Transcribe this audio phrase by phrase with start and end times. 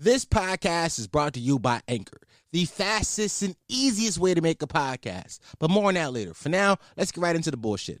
[0.00, 2.20] This podcast is brought to you by Anchor,
[2.52, 5.40] the fastest and easiest way to make a podcast.
[5.58, 6.34] But more on that later.
[6.34, 8.00] For now, let's get right into the bullshit.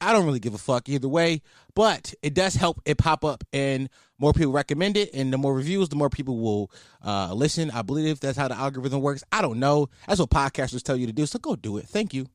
[0.00, 1.42] I don't really give a fuck either way,
[1.74, 5.12] but it does help it pop up and more people recommend it.
[5.12, 6.70] And the more reviews, the more people will
[7.04, 7.70] uh, listen.
[7.70, 9.24] I believe that's how the algorithm works.
[9.32, 9.88] I don't know.
[10.06, 11.26] That's what podcasters tell you to do.
[11.26, 11.86] So go do it.
[11.86, 12.26] Thank you.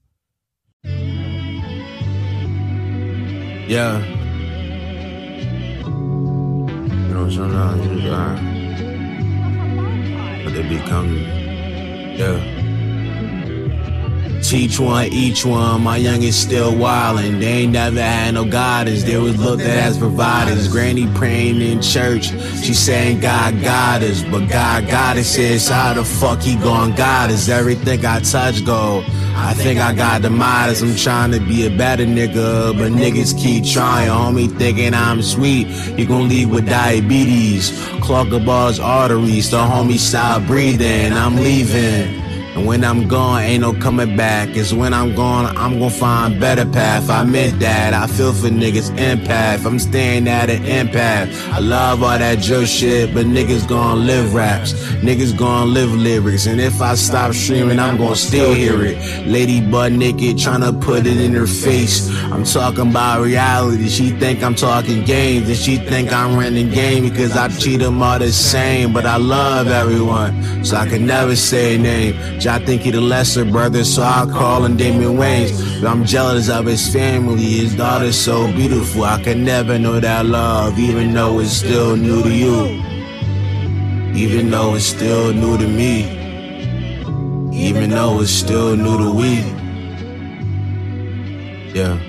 [3.68, 4.04] Yeah.
[7.08, 8.36] You know, sometimes you are.
[10.44, 11.16] But they become.
[12.18, 12.59] Yeah.
[14.42, 15.84] Teach one, each one.
[15.84, 17.40] My youngest still wildin'.
[17.40, 19.04] They ain't never had no guidance.
[19.04, 20.68] They was looked at as providers.
[20.68, 22.30] Granny praying in church.
[22.64, 25.28] She saying God got us, but God got us.
[25.28, 27.50] Says how the fuck he gon' guide us?
[27.50, 29.04] Everything I touch go.
[29.36, 30.84] I think I got the modest.
[30.84, 34.10] I'm trying to be a better nigga, but niggas keep trying.
[34.10, 35.68] Homie thinking I'm sweet.
[35.98, 37.72] You gon' leave with diabetes.
[38.02, 39.52] Clog up all arteries.
[39.52, 41.14] The homie stop breathing.
[41.14, 42.29] I'm leaving.
[42.56, 44.50] And when I'm gone, ain't no coming back.
[44.50, 47.10] It's when I'm gone, I'm gonna find better path.
[47.10, 47.94] I meant that.
[47.94, 49.66] I feel for niggas empath.
[49.66, 51.28] I'm staying at an empath.
[51.52, 54.74] I love all that drill shit, but niggas gonna live raps.
[55.04, 56.48] Niggas gonna live lyrics.
[56.48, 58.98] And if I stop streaming, I'm gonna still hear it.
[59.28, 62.10] Lady butt naked, tryna put it in her face.
[62.32, 63.88] I'm talking about reality.
[63.90, 68.02] She think I'm talking games, and she think I'm running game because I treat them
[68.02, 68.92] all the same.
[68.92, 72.39] But I love everyone, so I can never say a name.
[72.48, 75.82] I think he the lesser brother, so I call him Damon Wayans.
[75.82, 79.04] But I'm jealous of his family, his daughter's so beautiful.
[79.04, 82.82] I can never know that love, even though it's still new to you.
[84.16, 86.18] Even though it's still new to me.
[87.54, 89.44] Even though it's still new to we.
[91.74, 92.09] Yeah.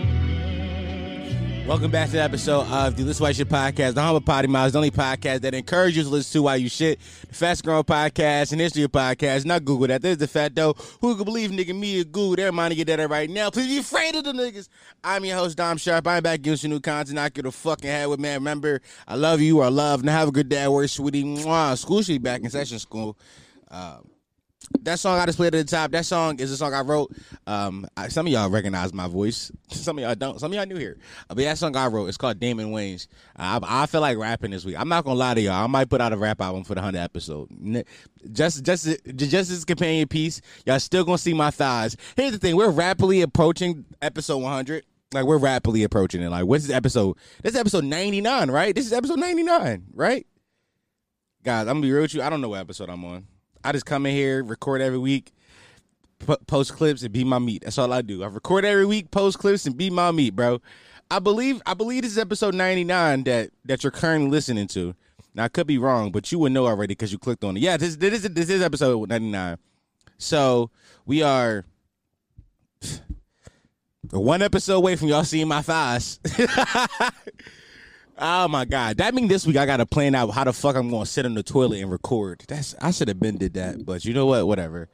[1.70, 4.48] Welcome back to the episode of the Listen While You Shit podcast, the Humble Potty
[4.48, 6.98] Miles, the only podcast that encourages you to listen to while you shit.
[7.28, 9.44] The fast growing podcast and history podcast.
[9.44, 10.02] Not Google that.
[10.02, 10.74] There's the fat dough.
[11.00, 12.34] Who can believe nigga me or Google?
[12.34, 13.50] They're mind to get that right now.
[13.50, 14.68] Please be afraid of the niggas.
[15.04, 16.08] I'm your host, Dom Sharp.
[16.08, 17.20] I'm back giving some new content.
[17.20, 18.40] I get a fucking head with man.
[18.40, 19.60] Remember, I love you.
[19.60, 20.02] I love.
[20.02, 21.22] Now have a good day at work, sweetie.
[21.22, 21.78] Mwah.
[21.78, 23.16] School should be back in session school.
[23.70, 24.10] Um,
[24.82, 25.90] that song I just played at the top.
[25.90, 27.12] That song is a song I wrote.
[27.46, 29.50] Um, I, some of y'all recognize my voice.
[29.70, 30.38] Some of y'all don't.
[30.38, 30.98] Some of y'all new here.
[31.28, 32.06] Uh, but that song I wrote.
[32.06, 33.06] It's called Damon Wayans.
[33.36, 34.76] I, I feel like rapping this week.
[34.78, 35.64] I'm not gonna lie to y'all.
[35.64, 37.48] I might put out a rap album for the hundred episode.
[38.32, 40.40] Just, just, just as companion piece.
[40.66, 41.96] Y'all still gonna see my thighs.
[42.16, 42.56] Here's the thing.
[42.56, 44.84] We're rapidly approaching episode 100.
[45.12, 46.30] Like we're rapidly approaching it.
[46.30, 47.16] Like what's this episode?
[47.42, 48.74] This is episode 99, right?
[48.74, 50.26] This is episode 99, right?
[51.42, 52.22] Guys, I'm gonna be real with you.
[52.22, 53.26] I don't know what episode I'm on.
[53.64, 55.32] I just come in here, record every week,
[56.18, 57.62] p- post clips, and be my meat.
[57.62, 58.22] That's all I do.
[58.22, 60.60] I record every week, post clips, and be my meat, bro.
[61.10, 64.94] I believe I believe this is episode 99 that that you're currently listening to.
[65.34, 67.60] Now I could be wrong, but you would know already because you clicked on it.
[67.60, 69.58] Yeah, this this is this is episode 99.
[70.18, 70.70] So
[71.06, 71.64] we are
[74.10, 76.20] one episode away from y'all seeing my thighs.
[78.22, 78.98] Oh my god!
[78.98, 81.32] That means this week I gotta plan out how the fuck I'm gonna sit in
[81.32, 82.44] the toilet and record.
[82.48, 84.46] That's I should have been did that, but you know what?
[84.46, 84.90] Whatever.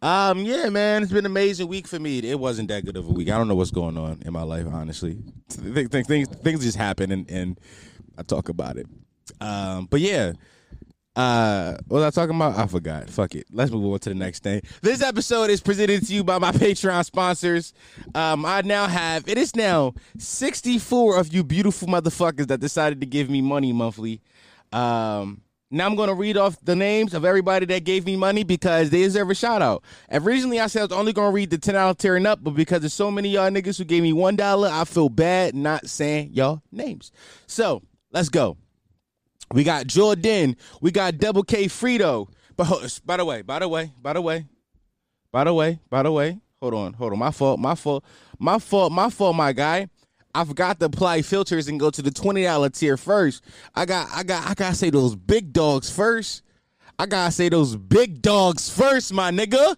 [0.00, 2.18] Um, yeah, man, it's been an amazing week for me.
[2.20, 3.28] It wasn't that good of a week.
[3.28, 5.18] I don't know what's going on in my life, honestly.
[5.48, 7.60] Things things, things just happen, and, and
[8.16, 8.86] I talk about it.
[9.40, 10.32] Um, but yeah,
[11.14, 12.58] uh, what was I talking about?
[12.58, 13.10] I forgot.
[13.10, 13.46] Fuck it.
[13.52, 14.62] Let's move on to the next thing.
[14.80, 17.74] This episode is presented to you by my Patreon sponsors.
[18.14, 23.06] Um, I now have it is now 64 of you beautiful motherfuckers that decided to
[23.06, 24.22] give me money monthly.
[24.72, 28.90] Um, now I'm gonna read off the names of everybody that gave me money because
[28.90, 29.82] they deserve a shout out.
[30.10, 32.80] Originally I said I was only gonna read the 10 out tearing up, but because
[32.80, 36.30] there's so many y'all niggas who gave me one dollar, I feel bad not saying
[36.32, 37.10] y'all names.
[37.46, 37.82] So
[38.12, 38.56] let's go.
[39.52, 40.56] We got Jordan.
[40.80, 42.28] We got Double K Frito.
[42.56, 44.46] But by the way, by the way, by the way,
[45.30, 47.18] by the way, by the way, hold on, hold on.
[47.18, 48.04] My fault, my fault,
[48.38, 49.88] my fault, my fault, my guy.
[50.34, 53.44] I forgot to apply filters and go to the twenty dollar tier first.
[53.74, 56.42] I got, I got, I gotta say those big dogs first.
[56.98, 59.76] I gotta say those big dogs first, my nigga.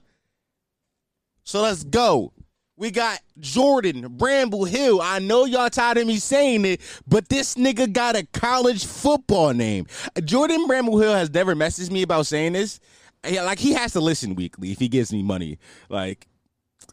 [1.42, 2.33] So let's go.
[2.76, 5.00] We got Jordan Bramble Hill.
[5.00, 9.52] I know y'all tired of me saying it, but this nigga got a college football
[9.52, 9.86] name.
[10.24, 12.80] Jordan Bramble Hill has never messaged me about saying this.
[13.22, 15.58] Like he has to listen weekly if he gives me money.
[15.88, 16.26] Like,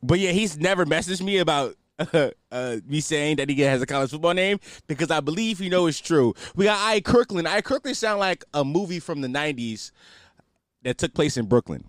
[0.03, 3.87] but yeah, he's never messaged me about uh, uh, me saying that he has a
[3.87, 6.35] college football name because I believe he know it's true.
[6.55, 7.47] We got I Kirkland.
[7.47, 9.91] I Kirkland sound like a movie from the '90s
[10.83, 11.85] that took place in Brooklyn.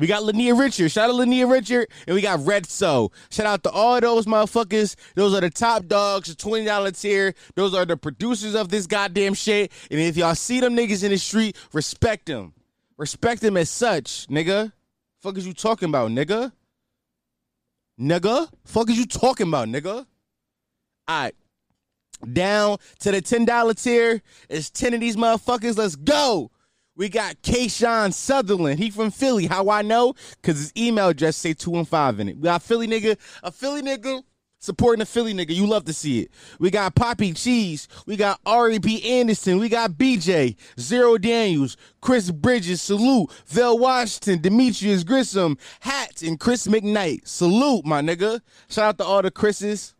[0.00, 0.90] We got Lania Richard.
[0.90, 1.88] Shout out to Lania Richard.
[2.06, 3.12] And we got Red So.
[3.30, 4.96] Shout out to all those motherfuckers.
[5.14, 7.34] Those are the top dogs, the $20 tier.
[7.54, 9.70] Those are the producers of this goddamn shit.
[9.90, 12.54] And if y'all see them niggas in the street, respect them.
[12.96, 14.72] Respect them as such, nigga.
[15.20, 16.50] Fuck is you talking about, nigga?
[18.00, 18.50] Nigga?
[18.64, 20.06] Fuck is you talking about, nigga?
[21.08, 21.34] All right.
[22.32, 24.22] Down to the $10 tier.
[24.48, 25.76] It's 10 of these motherfuckers.
[25.76, 26.50] Let's go.
[27.00, 28.78] We got Kayshawn Sutherland.
[28.78, 29.46] He from Philly.
[29.46, 30.12] How I know?
[30.32, 32.36] Because his email address say two and five in it.
[32.36, 34.22] We got Philly nigga, a Philly nigga
[34.58, 35.54] supporting a Philly nigga.
[35.54, 36.30] You love to see it.
[36.58, 37.88] We got Poppy Cheese.
[38.04, 38.38] We got
[38.82, 39.02] B.
[39.02, 39.58] Anderson.
[39.58, 46.66] We got BJ, Zero Daniels, Chris Bridges, Salute, Vel Washington, Demetrius Grissom, Hats, and Chris
[46.66, 47.26] McKnight.
[47.26, 48.42] Salute, my nigga.
[48.68, 49.94] Shout out to all the Chris's.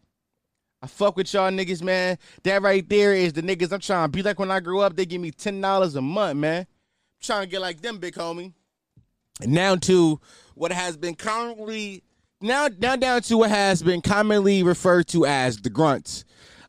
[0.82, 2.18] I fuck with y'all niggas, man.
[2.42, 4.96] That right there is the niggas I'm trying to be like when I grew up.
[4.96, 6.66] They give me $10 a month, man
[7.20, 8.52] trying to get like them, big homie.
[9.40, 10.20] And now to
[10.54, 12.02] what has been commonly
[12.40, 16.24] now now down to what has been commonly referred to as the grunts.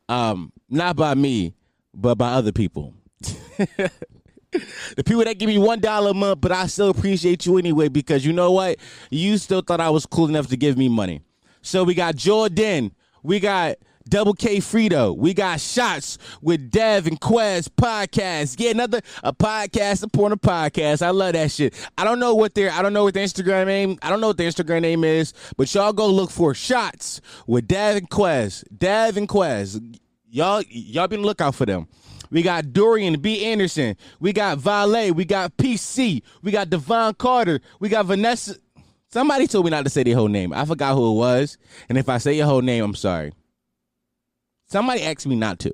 [0.09, 1.53] Um, not by me,
[1.93, 2.93] but by other people.
[3.21, 7.87] the people that give me one dollar a month, but I still appreciate you anyway
[7.87, 8.77] because you know what?
[9.09, 11.21] You still thought I was cool enough to give me money.
[11.61, 12.93] So we got Jordan,
[13.23, 13.77] we got
[14.07, 15.15] Double K Frito.
[15.15, 18.59] We got shots with Dev and Quez podcast.
[18.59, 21.01] Yeah, another a podcast supporting a podcast.
[21.01, 21.73] I love that shit.
[21.97, 23.97] I don't know what their I don't know what the Instagram name.
[24.01, 27.67] I don't know what the Instagram name is, but y'all go look for shots with
[27.67, 28.63] Dev and Quez.
[28.75, 29.97] Dev and Quez.
[30.29, 31.87] Y'all y'all be on the lookout for them.
[32.31, 33.45] We got Dorian B.
[33.45, 33.97] Anderson.
[34.19, 35.11] We got Valet.
[35.11, 36.23] We got PC.
[36.41, 37.59] We got Devon Carter.
[37.79, 38.55] We got Vanessa.
[39.11, 40.53] Somebody told me not to say their whole name.
[40.53, 41.57] I forgot who it was.
[41.89, 43.33] And if I say your whole name, I'm sorry.
[44.71, 45.73] Somebody asked me not to.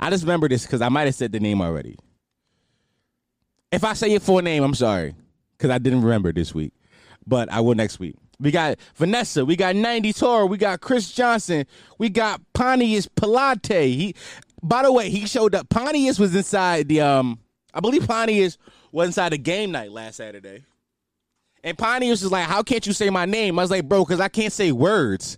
[0.00, 1.98] I just remember this because I might have said the name already.
[3.70, 5.14] If I say your full name, I'm sorry
[5.52, 6.72] because I didn't remember this week,
[7.26, 8.16] but I will next week.
[8.40, 11.66] We got Vanessa, we got 90 Toro, we got Chris Johnson,
[11.98, 13.66] we got Pontius Pilate.
[13.66, 14.14] He,
[14.62, 15.68] by the way, he showed up.
[15.68, 17.38] Pontius was inside the um,
[17.74, 18.56] I believe Pontius
[18.92, 20.64] was inside the game night last Saturday.
[21.62, 24.20] And Pontius was like, "How can't you say my name?" I was like, "Bro, because
[24.20, 25.36] I can't say words."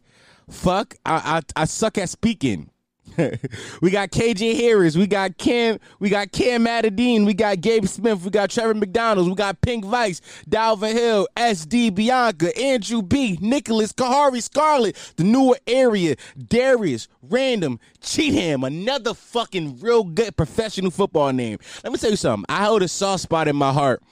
[0.50, 2.70] Fuck, I I, I suck at speaking.
[3.80, 8.22] we got KJ Harris, we got Cam, we got Cam Matadine, we got Gabe Smith,
[8.22, 13.92] we got Trevor McDonald's, we got Pink Vice, Dalvin Hill, SD Bianca, Andrew B, Nicholas
[13.92, 21.58] Kahari Scarlett, the newer area, Darius, Random, Cheatham, another fucking real good professional football name.
[21.82, 22.46] Let me tell you something.
[22.48, 24.02] I hold a soft spot in my heart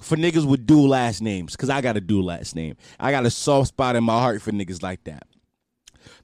[0.00, 2.76] for niggas with dual last names, because I got a dual last name.
[2.98, 5.26] I got a soft spot in my heart for niggas like that.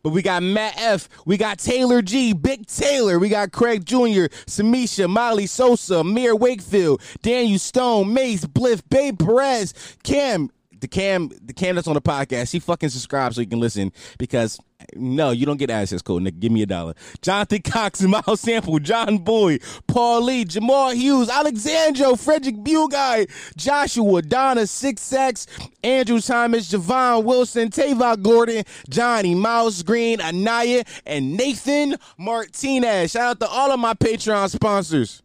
[0.07, 1.09] But we got Matt F.
[1.25, 2.33] We got Taylor G.
[2.33, 3.19] Big Taylor.
[3.19, 9.75] We got Craig Jr., Samisha, Molly Sosa, Mir Wakefield, Daniel Stone, Mace, Bliff, Babe Perez,
[10.05, 10.51] Cam.
[10.81, 13.93] The Cam, the Cam that's on the podcast, he fucking subscribes so you can listen
[14.19, 14.59] because
[14.95, 16.39] no, you don't get access code, nigga.
[16.39, 16.95] Give me a dollar.
[17.23, 24.23] Jonathan Cox and Miles Sample, John Boy, Paul Lee, Jamal Hughes, Alexandro, Frederick Bugay, Joshua,
[24.23, 25.47] Donna, Six X,
[25.83, 33.13] Andrew Thomas, Javon Wilson, Tavon Gordon, Johnny, Mouse Green, Anaya, and Nathan Martinez.
[33.13, 35.23] Shout out to all of my Patreon sponsors.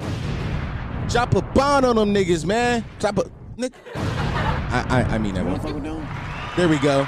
[1.09, 2.85] Drop a bond on them niggas, man.
[2.99, 3.40] Drop a.
[3.61, 3.73] Nigga.
[3.95, 5.59] I, I, I mean that one.
[6.57, 7.05] There we go.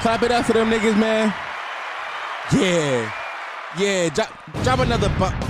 [0.00, 1.32] Clap it up for them niggas, man.
[2.52, 3.12] Yeah,
[3.78, 4.08] yeah.
[4.08, 5.40] Drop, drop another button,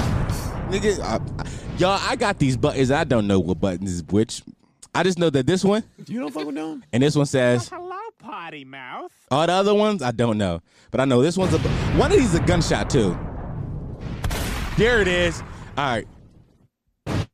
[0.71, 0.99] nigga.
[1.01, 1.21] Uh,
[1.79, 2.91] y'all, I got these buttons.
[2.91, 4.43] I don't know what buttons is which.
[4.93, 5.85] I just know that this one.
[6.07, 6.85] You don't fuck with them.
[6.93, 7.69] And this one says.
[7.69, 9.13] Hello, potty mouth.
[9.31, 11.59] All the other ones, I don't know, but I know this one's a.
[11.97, 13.17] One of these is a gunshot too.
[14.79, 15.43] There it is.
[15.77, 16.09] All right.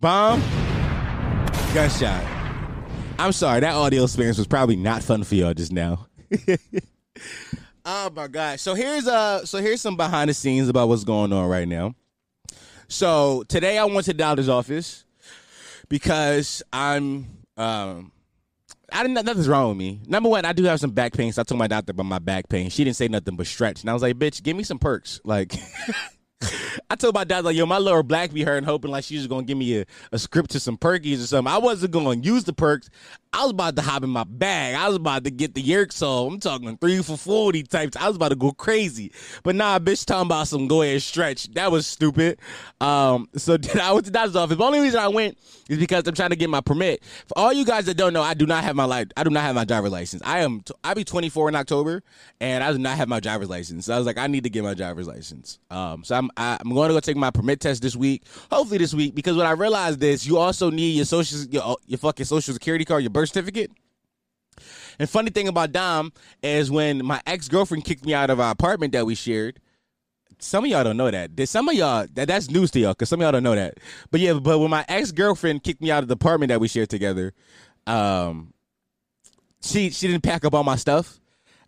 [0.01, 0.43] Bomb.
[1.73, 2.40] Gunshot.
[3.21, 6.07] I'm sorry, that audio experience was probably not fun for y'all just now.
[7.85, 8.61] Oh my god!
[8.61, 11.95] So here's uh, so here's some behind the scenes about what's going on right now.
[12.89, 15.05] So today I went to the doctor's office
[15.89, 18.13] because I'm um.
[18.93, 19.25] I didn't.
[19.25, 20.01] Nothing's wrong with me.
[20.07, 22.19] Number one, I do have some back pain, so I told my doctor about my
[22.19, 22.71] back pain.
[22.71, 25.21] She didn't say nothing but stretch, and I was like, "Bitch, give me some perks."
[25.25, 25.55] Like,
[26.91, 29.27] I told my dad like, yo, my lower black be hurting, hoping like she's was
[29.27, 31.53] gonna give me a, a script to some perkies or something.
[31.53, 32.91] I wasn't gonna use the perks.
[33.33, 34.75] I was about to hop in my bag.
[34.75, 36.33] I was about to get the Yerxol.
[36.33, 37.97] I'm talking three for forty types.
[37.97, 39.13] I was about to go crazy.
[39.45, 41.47] But nah, bitch, talking about some go ahead stretch.
[41.55, 42.41] That was stupid.
[42.81, 44.57] Um, so I went to doctor's office.
[44.59, 47.05] The only reason I went is because I'm trying to get my permit.
[47.29, 49.07] For all you guys that don't know, I do not have my life.
[49.17, 50.23] I do not have my driver's license.
[50.25, 50.63] I am.
[50.63, 52.03] T- I'll be 24 in October,
[52.41, 53.87] and I do not have my driver's license.
[53.87, 55.61] So I was like, I need to get my driver's license.
[55.71, 58.25] Um, so I'm I, am going to go take my permit test this week.
[58.51, 61.99] Hopefully this week, because what I realized is you also need your social your, your
[61.99, 63.71] fucking social security card, your birth certificate.
[64.99, 66.13] And funny thing about Dom
[66.43, 69.61] is when my ex girlfriend kicked me out of our apartment that we shared.
[70.39, 71.31] Some of y'all don't know that.
[71.49, 73.79] Some of y'all that that's news to y'all because some of y'all don't know that.
[74.11, 76.69] But yeah, but when my ex girlfriend kicked me out of the apartment that we
[76.69, 77.33] shared together,
[77.87, 78.53] um,
[79.63, 81.21] she she didn't pack up all my stuff.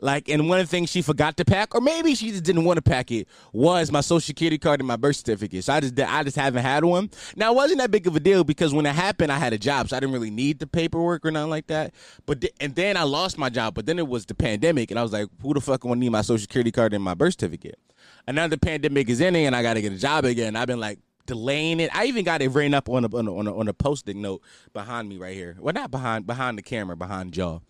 [0.02, 2.64] Like, and one of the things she forgot to pack, or maybe she just didn't
[2.64, 5.62] want to pack it, was my social security card and my birth certificate.
[5.62, 7.08] So I just, I just haven't had one.
[7.36, 9.58] Now, it wasn't that big of a deal because when it happened, I had a
[9.58, 11.94] job, so I didn't really need the paperwork or nothing like that.
[12.26, 14.98] But th- and then I lost my job, but then it was the pandemic, and
[14.98, 17.34] I was like, who the fuck to need my social security card and my birth
[17.34, 17.78] certificate?
[18.26, 20.56] And now the pandemic is ending, and I got to get a job again.
[20.56, 21.94] I've been like delaying it.
[21.94, 24.16] I even got it written up on a on a, on a, on a post-it
[24.16, 24.42] note
[24.72, 25.56] behind me right here.
[25.60, 27.60] Well, not behind behind the camera, behind jaw.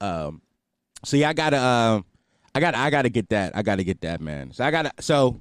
[0.00, 0.42] Um,
[1.04, 2.00] so yeah, I gotta, uh,
[2.54, 3.56] I got, I gotta get that.
[3.56, 4.52] I gotta get that, man.
[4.52, 4.92] So I gotta.
[5.00, 5.40] So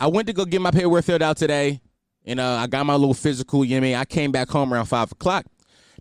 [0.00, 1.80] I went to go get my paperwork filled out today.
[2.24, 3.64] and know, I got my little physical.
[3.64, 3.96] You know I mean?
[3.96, 5.46] I came back home around five o'clock.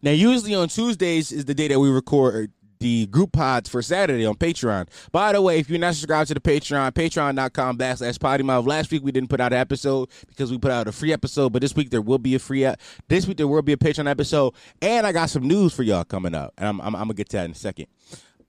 [0.02, 4.26] Now, usually on Tuesdays is the day that we record the group pods for Saturday
[4.26, 4.88] on Patreon.
[5.12, 8.42] By the way, if you're not subscribed to the Patreon, patreon.com backslash potty.
[8.42, 11.54] Last week we didn't put out an episode because we put out a free episode,
[11.54, 12.68] but this week there will be a free
[13.08, 14.56] this week there will be a Patreon episode.
[14.82, 16.54] And I got some news for y'all coming up.
[16.58, 17.86] And I'm, I'm, I'm gonna get to that in a second.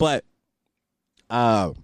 [0.02, 0.24] But
[1.30, 1.74] uh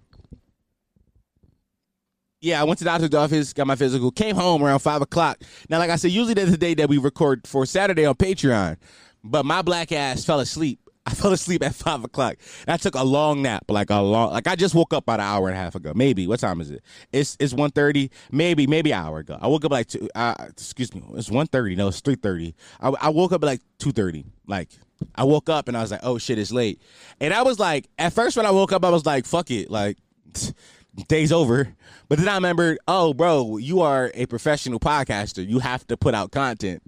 [2.41, 5.41] yeah, I went to the doctor's office, got my physical, came home around five o'clock.
[5.69, 8.75] Now, like I said, usually that's the day that we record for Saturday on Patreon,
[9.23, 10.81] but my black ass fell asleep.
[11.09, 12.37] I fell asleep at five o'clock.
[12.67, 15.25] I took a long nap, like a long, like I just woke up about an
[15.25, 15.91] hour and a half ago.
[15.95, 16.27] Maybe.
[16.27, 16.83] What time is it?
[17.11, 18.11] It's it's one thirty.
[18.31, 19.37] Maybe maybe an hour ago.
[19.41, 20.07] I woke up like two.
[20.13, 21.03] Uh, excuse me.
[21.15, 21.75] It's one thirty.
[21.75, 22.55] No, it's three thirty.
[22.79, 24.25] I, I woke up like two thirty.
[24.47, 24.69] Like
[25.15, 26.81] I woke up and I was like, oh shit, it's late.
[27.19, 29.71] And I was like, at first when I woke up, I was like, fuck it,
[29.71, 29.97] like
[31.07, 31.73] day's over.
[32.07, 35.47] But then I remembered, oh bro, you are a professional podcaster.
[35.47, 36.83] You have to put out content.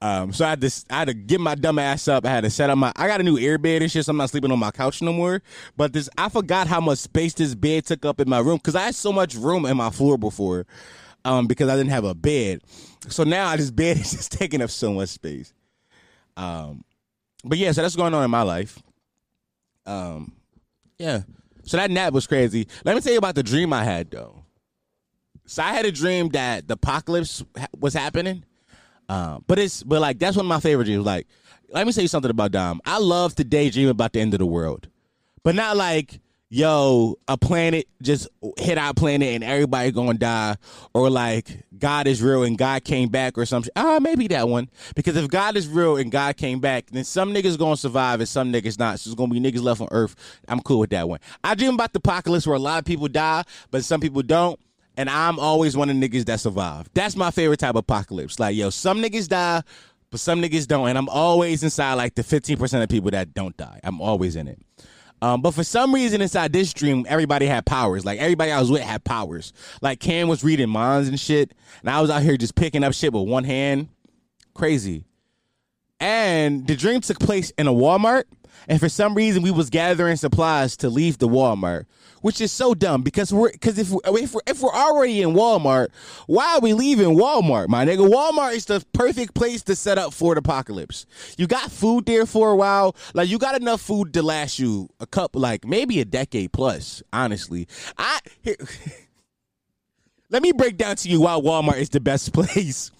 [0.00, 2.26] Um, so I had to I had to get my dumb ass up.
[2.26, 4.16] I had to set up my I got a new airbed and shit, so I'm
[4.16, 5.42] not sleeping on my couch no more.
[5.76, 8.74] But this I forgot how much space this bed took up in my room because
[8.74, 10.66] I had so much room in my floor before.
[11.26, 12.60] Um, because I didn't have a bed.
[13.08, 15.54] So now this bed is just taking up so much space.
[16.36, 16.84] Um,
[17.42, 18.82] but yeah, so that's going on in my life.
[19.86, 20.32] Um,
[20.98, 21.22] yeah.
[21.64, 22.68] So that nap was crazy.
[22.84, 24.44] Let me tell you about the dream I had though.
[25.46, 27.44] So I had a dream that the apocalypse
[27.78, 28.44] was happening.
[29.08, 31.04] Uh, but it's but like that's one of my favorite dreams.
[31.04, 31.26] Like,
[31.68, 32.80] let me say something about Dom.
[32.84, 34.88] I love to daydream about the end of the world,
[35.42, 36.20] but not like
[36.54, 40.56] yo, a planet just hit our planet and everybody gonna die,
[40.92, 43.72] or like God is real and God came back or something.
[43.74, 44.70] Ah, maybe that one.
[44.94, 48.28] Because if God is real and God came back, then some niggas gonna survive and
[48.28, 49.00] some niggas not.
[49.00, 50.14] So it's gonna be niggas left on Earth.
[50.46, 51.18] I'm cool with that one.
[51.42, 53.42] I dream about the apocalypse where a lot of people die,
[53.72, 54.60] but some people don't.
[54.96, 56.88] And I'm always one of the niggas that survive.
[56.94, 58.38] That's my favorite type of apocalypse.
[58.38, 59.62] Like, yo, some niggas die,
[60.10, 60.88] but some niggas don't.
[60.88, 63.80] And I'm always inside like the 15% of people that don't die.
[63.82, 64.60] I'm always in it.
[65.24, 68.04] Um, but for some reason inside this dream, everybody had powers.
[68.04, 69.52] Like everybody I was with had powers.
[69.80, 72.92] Like Cam was reading minds and shit, and I was out here just picking up
[72.92, 73.88] shit with one hand.
[74.52, 75.04] Crazy.
[75.98, 78.24] And the dream took place in a Walmart,
[78.68, 81.86] and for some reason we was gathering supplies to leave the Walmart
[82.24, 85.88] which is so dumb because we're because if if we're, if we're already in Walmart,
[86.26, 88.08] why are we leaving Walmart, my nigga?
[88.10, 91.04] Walmart is the perfect place to set up for the apocalypse.
[91.36, 94.88] You got food there for a while, like you got enough food to last you
[95.00, 97.02] a couple, like maybe a decade plus.
[97.12, 97.68] Honestly,
[97.98, 98.20] I.
[98.40, 98.56] Here,
[100.30, 102.90] let me break down to you why Walmart is the best place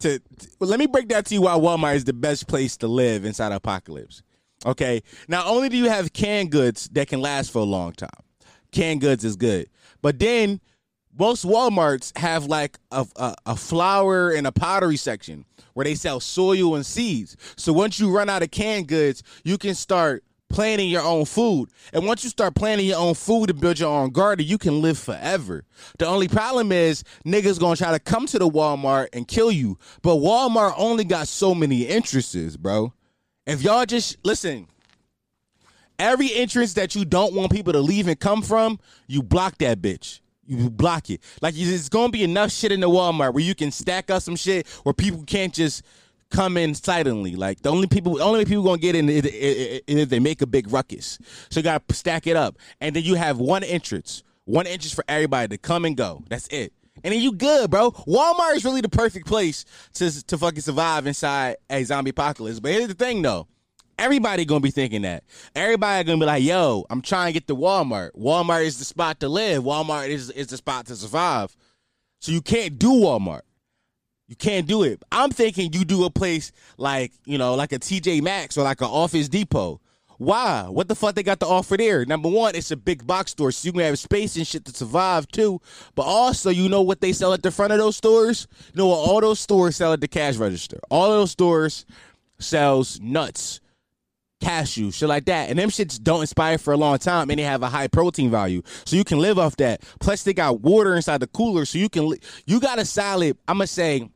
[0.00, 2.86] to, to, let me break down to you why Walmart is the best place to
[2.86, 4.22] live inside apocalypse.
[4.64, 5.02] Okay.
[5.28, 8.10] Not only do you have canned goods that can last for a long time,
[8.72, 9.68] canned goods is good.
[10.02, 10.60] But then
[11.16, 15.44] most Walmarts have like a, a, a, flower and a pottery section
[15.74, 17.36] where they sell soil and seeds.
[17.56, 21.68] So once you run out of canned goods, you can start planting your own food.
[21.92, 24.82] And once you start planting your own food and build your own garden, you can
[24.82, 25.64] live forever.
[25.98, 29.78] The only problem is niggas gonna try to come to the Walmart and kill you.
[30.02, 32.92] But Walmart only got so many entrances, bro.
[33.46, 34.68] If y'all just listen,
[35.98, 39.80] Every entrance that you don't want people to leave and come from, you block that
[39.80, 40.20] bitch.
[40.46, 41.22] You block it.
[41.40, 44.36] Like it's gonna be enough shit in the Walmart where you can stack up some
[44.36, 45.82] shit where people can't just
[46.30, 47.36] come in silently.
[47.36, 50.46] Like the only people, the only people gonna get in is if they make a
[50.46, 51.18] big ruckus.
[51.48, 55.04] So you gotta stack it up, and then you have one entrance, one entrance for
[55.08, 56.24] everybody to come and go.
[56.28, 56.72] That's it.
[57.04, 57.90] And then you good, bro.
[57.92, 62.60] Walmart is really the perfect place to to fucking survive inside a zombie apocalypse.
[62.60, 63.46] But here's the thing, though.
[63.98, 65.22] Everybody gonna be thinking that.
[65.54, 68.12] Everybody gonna be like, "Yo, I'm trying to get to Walmart.
[68.18, 69.62] Walmart is the spot to live.
[69.62, 71.54] Walmart is is the spot to survive."
[72.20, 73.42] So you can't do Walmart.
[74.26, 75.02] You can't do it.
[75.12, 78.80] I'm thinking you do a place like you know, like a TJ Maxx or like
[78.80, 79.80] an Office Depot.
[80.18, 80.66] Why?
[80.68, 82.04] What the fuck they got to offer there?
[82.04, 84.72] Number one, it's a big box store, so you can have space and shit to
[84.72, 85.60] survive too.
[85.94, 88.46] But also, you know what they sell at the front of those stores?
[88.72, 90.78] You know what all those stores sell at the cash register?
[90.90, 91.84] All those stores
[92.38, 93.60] sells nuts,
[94.40, 95.50] cashew, shit like that.
[95.50, 98.30] And them shits don't expire for a long time and they have a high protein
[98.30, 98.62] value.
[98.84, 99.82] So you can live off that.
[100.00, 103.36] Plus they got water inside the cooler so you can li- you got a solid,
[103.48, 104.08] I'm gonna say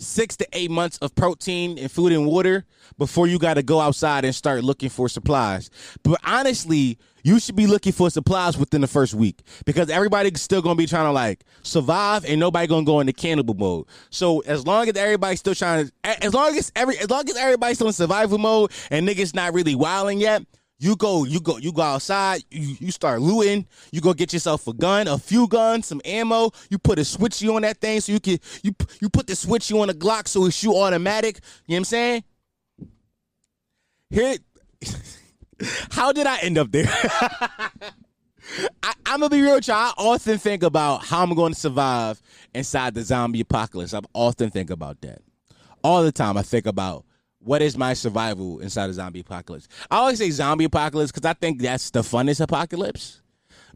[0.00, 2.64] six to eight months of protein and food and water
[2.98, 5.70] before you got to go outside and start looking for supplies.
[6.02, 10.62] But honestly, you should be looking for supplies within the first week because everybody's still
[10.62, 13.86] gonna be trying to like survive and nobody gonna go into cannibal mode.
[14.10, 17.36] So as long as everybody's still trying to, as long as every, as long as
[17.36, 20.42] everybody's still in survival mode and niggas not really wilding yet,
[20.80, 22.42] you go, you go, you go outside.
[22.50, 23.66] You, you start looting.
[23.92, 26.52] You go get yourself a gun, a few guns, some ammo.
[26.70, 29.78] You put a switchy on that thing so you can you you put the switchy
[29.78, 31.40] on the Glock so it shoot automatic.
[31.66, 32.24] You know what I'm saying?
[34.08, 34.36] Here,
[35.90, 36.88] how did I end up there?
[38.82, 39.94] I, am gonna be real, child.
[39.98, 42.22] I often think about how I'm going to survive
[42.54, 43.92] inside the zombie apocalypse.
[43.92, 45.20] I often think about that
[45.84, 46.38] all the time.
[46.38, 47.04] I think about
[47.42, 49.68] what is my survival inside a zombie apocalypse?
[49.90, 53.22] I always say zombie apocalypse because I think that's the funnest apocalypse.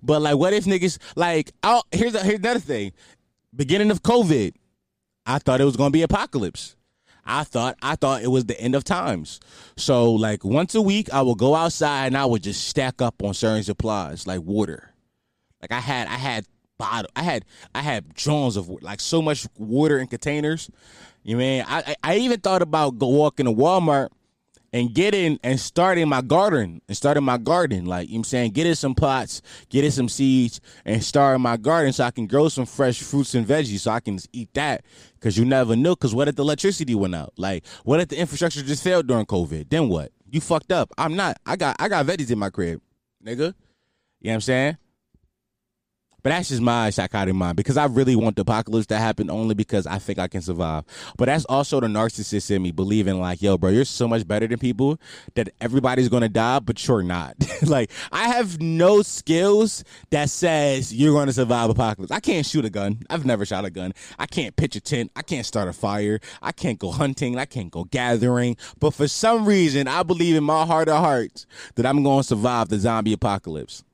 [0.02, 1.52] But like, what if niggas like?
[1.62, 2.92] I'll, here's a, here's another thing.
[3.56, 4.54] Beginning of COVID,
[5.24, 6.76] I thought it was gonna be apocalypse.
[7.24, 9.40] I thought I thought it was the end of times.
[9.76, 13.22] So like once a week, I would go outside and I would just stack up
[13.22, 14.90] on certain supplies like water.
[15.62, 17.44] Like I had I had bottle I had
[17.74, 20.70] I had drums of like so much water in containers
[21.24, 24.10] you mean I I even thought about go walking to Walmart
[24.74, 27.86] and getting and starting my garden and starting my garden.
[27.86, 31.92] Like you know I'm saying, getting some pots, getting some seeds, and starting my garden
[31.92, 34.84] so I can grow some fresh fruits and veggies so I can eat that.
[35.20, 35.96] Cause you never know.
[35.96, 37.32] Cause what if the electricity went out?
[37.38, 39.70] Like what if the infrastructure just failed during COVID?
[39.70, 40.10] Then what?
[40.28, 40.90] You fucked up.
[40.98, 41.38] I'm not.
[41.46, 42.82] I got I got veggies in my crib,
[43.24, 43.38] nigga.
[43.38, 43.54] You know
[44.20, 44.76] what I'm saying?
[46.24, 49.54] But that's just my psychotic mind because I really want the apocalypse to happen only
[49.54, 50.84] because I think I can survive.
[51.18, 54.46] But that's also the narcissist in me believing like, yo, bro, you're so much better
[54.46, 54.98] than people
[55.34, 57.36] that everybody's gonna die, but you're not.
[57.66, 62.10] like I have no skills that says you're gonna survive apocalypse.
[62.10, 63.02] I can't shoot a gun.
[63.10, 63.92] I've never shot a gun.
[64.18, 65.12] I can't pitch a tent.
[65.14, 66.20] I can't start a fire.
[66.40, 67.38] I can't go hunting.
[67.38, 68.56] I can't go gathering.
[68.80, 72.70] But for some reason, I believe in my heart of hearts that I'm gonna survive
[72.70, 73.84] the zombie apocalypse.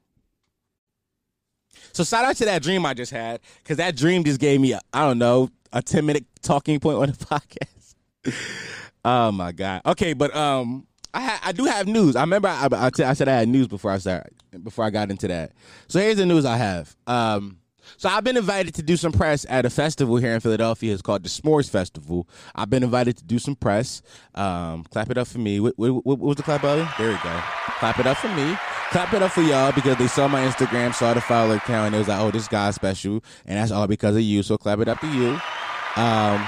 [1.92, 4.74] So shout out to that dream I just had because that dream just gave me
[4.74, 7.12] I don't know a ten minute talking point on the
[8.32, 8.34] podcast.
[9.04, 9.82] oh my god.
[9.86, 12.16] Okay, but um, I ha- I do have news.
[12.16, 14.90] I remember I, I, t- I said I had news before I started before I
[14.90, 15.52] got into that.
[15.88, 16.96] So here's the news I have.
[17.06, 17.56] Um.
[17.96, 20.92] So I've been invited to do some press at a festival here in Philadelphia.
[20.92, 22.28] It's called the S'mores Festival.
[22.54, 24.00] I've been invited to do some press.
[24.36, 25.58] Um, clap it up for me.
[25.58, 26.86] What, what, what, was the clap button?
[26.98, 27.42] There we go.
[27.80, 28.56] Clap it up for me
[28.90, 31.94] clap it up for y'all because they saw my Instagram, saw the follower count, and
[31.94, 34.42] it was like, oh, this guy's special, and that's all because of you.
[34.42, 35.30] So clap it up to you.
[35.96, 36.46] Um,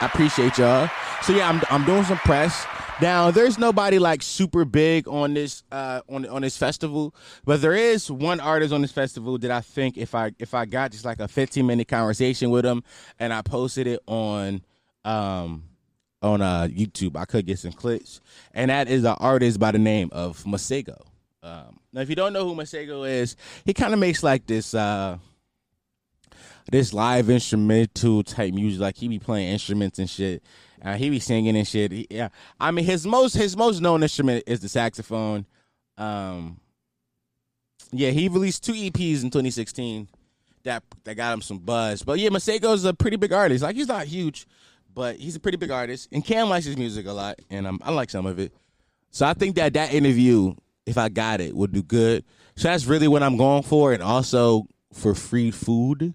[0.00, 0.88] I appreciate y'all.
[1.22, 2.66] So yeah, I'm I'm doing some press.
[3.00, 7.74] Now, there's nobody like super big on this uh, on on this festival, but there
[7.74, 11.04] is one artist on this festival that I think if I if I got just
[11.04, 12.82] like a 15 minute conversation with him
[13.18, 14.62] and I posted it on
[15.04, 15.64] um
[16.22, 18.20] on uh YouTube, I could get some clicks,
[18.52, 21.07] and that is an artist by the name of Masego.
[21.42, 24.74] Um, now, if you don't know who Masego is, he kind of makes like this
[24.74, 25.18] uh,
[26.70, 28.80] this live instrumental type music.
[28.80, 30.42] Like he be playing instruments and shit.
[30.82, 31.92] Uh, he be singing and shit.
[31.92, 32.28] He, yeah,
[32.60, 35.46] I mean his most his most known instrument is the saxophone.
[35.96, 36.60] Um,
[37.92, 40.08] yeah, he released two EPs in 2016
[40.64, 42.02] that that got him some buzz.
[42.02, 43.62] But yeah, Masego's a pretty big artist.
[43.62, 44.46] Like he's not huge,
[44.94, 46.08] but he's a pretty big artist.
[46.12, 48.52] And Cam likes his music a lot, and um, I like some of it.
[49.10, 50.54] So I think that that interview
[50.88, 52.24] if I got it, would do good.
[52.56, 56.14] So that's really what I'm going for, and also for free food,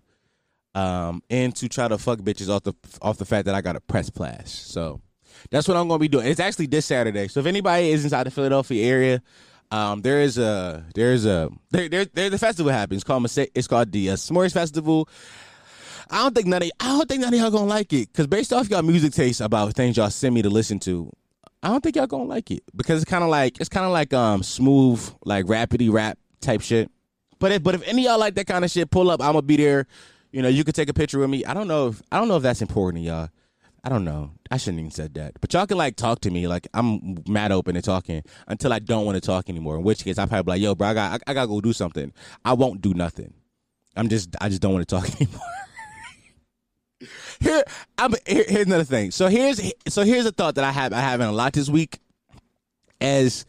[0.75, 3.75] um, and to try to fuck bitches off the off the fact that I got
[3.75, 4.51] a press pass.
[4.51, 4.99] So
[5.51, 6.27] that's what I'm going to be doing.
[6.27, 7.27] It's actually this Saturday.
[7.27, 9.21] So if anybody is inside the Philadelphia area,
[9.71, 13.01] Um, there is a there's a there there, there the festival happens.
[13.01, 15.09] It's called it's called the uh, S'mores Festival.
[16.11, 18.27] I don't think none of I don't think none of y'all gonna like it because
[18.27, 21.09] based off y'all music taste about things y'all send me to listen to,
[21.63, 23.93] I don't think y'all gonna like it because it's kind of like it's kind of
[23.93, 26.91] like um smooth like rapidy rap type shit.
[27.39, 29.21] But if but if any y'all like that kind of shit, pull up.
[29.21, 29.87] I'm gonna be there.
[30.31, 31.45] You know, you could take a picture with me.
[31.45, 33.29] I don't know if I don't know if that's important to y'all.
[33.85, 34.31] I don't know.
[34.51, 35.33] I shouldn't even said that.
[35.39, 36.47] But y'all can like talk to me.
[36.47, 39.77] Like I'm mad open to talking until I don't want to talk anymore.
[39.77, 41.71] In which case I'm probably like, yo, bro, I got I, I gotta go do
[41.71, 42.11] something.
[42.43, 43.33] I won't do nothing.
[43.95, 45.41] I'm just I just don't want to talk anymore.
[47.39, 47.63] Here,
[47.97, 49.11] I'm here, here's another thing.
[49.11, 51.69] So here's so here's a thought that I have I have in a lot this
[51.69, 51.99] week
[53.01, 53.45] as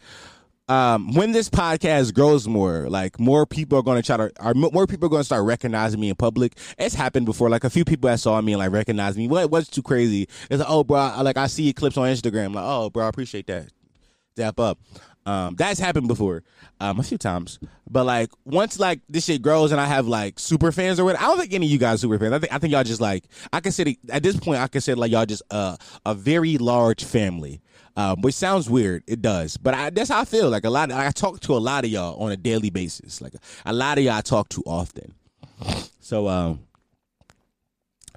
[0.68, 4.54] um, when this podcast grows more, like more people are going to try to, are
[4.54, 6.56] more people are going to start recognizing me in public.
[6.78, 7.50] It's happened before.
[7.50, 9.28] Like a few people that saw me and like recognized me.
[9.28, 10.22] What what's too crazy?
[10.50, 12.54] It's like, oh, bro, I, like I see clips on Instagram.
[12.54, 13.68] Like, oh, bro, I appreciate that.
[14.36, 14.78] Dap up.
[15.26, 16.42] Um, that's happened before,
[16.80, 17.58] um, a few times.
[17.88, 21.18] But like once like this shit grows and I have like super fans or what,
[21.18, 22.34] I don't think any of you guys super fans.
[22.34, 25.12] I think I think y'all just like I consider at this point I consider like
[25.12, 27.62] y'all just uh, a very large family
[27.96, 29.04] um, which sounds weird.
[29.06, 30.50] It does, but I, that's how I feel.
[30.50, 33.20] Like a lot, of, I talk to a lot of y'all on a daily basis.
[33.20, 33.34] Like
[33.64, 35.14] a, lot of y'all I talk to often.
[36.00, 36.60] So, um,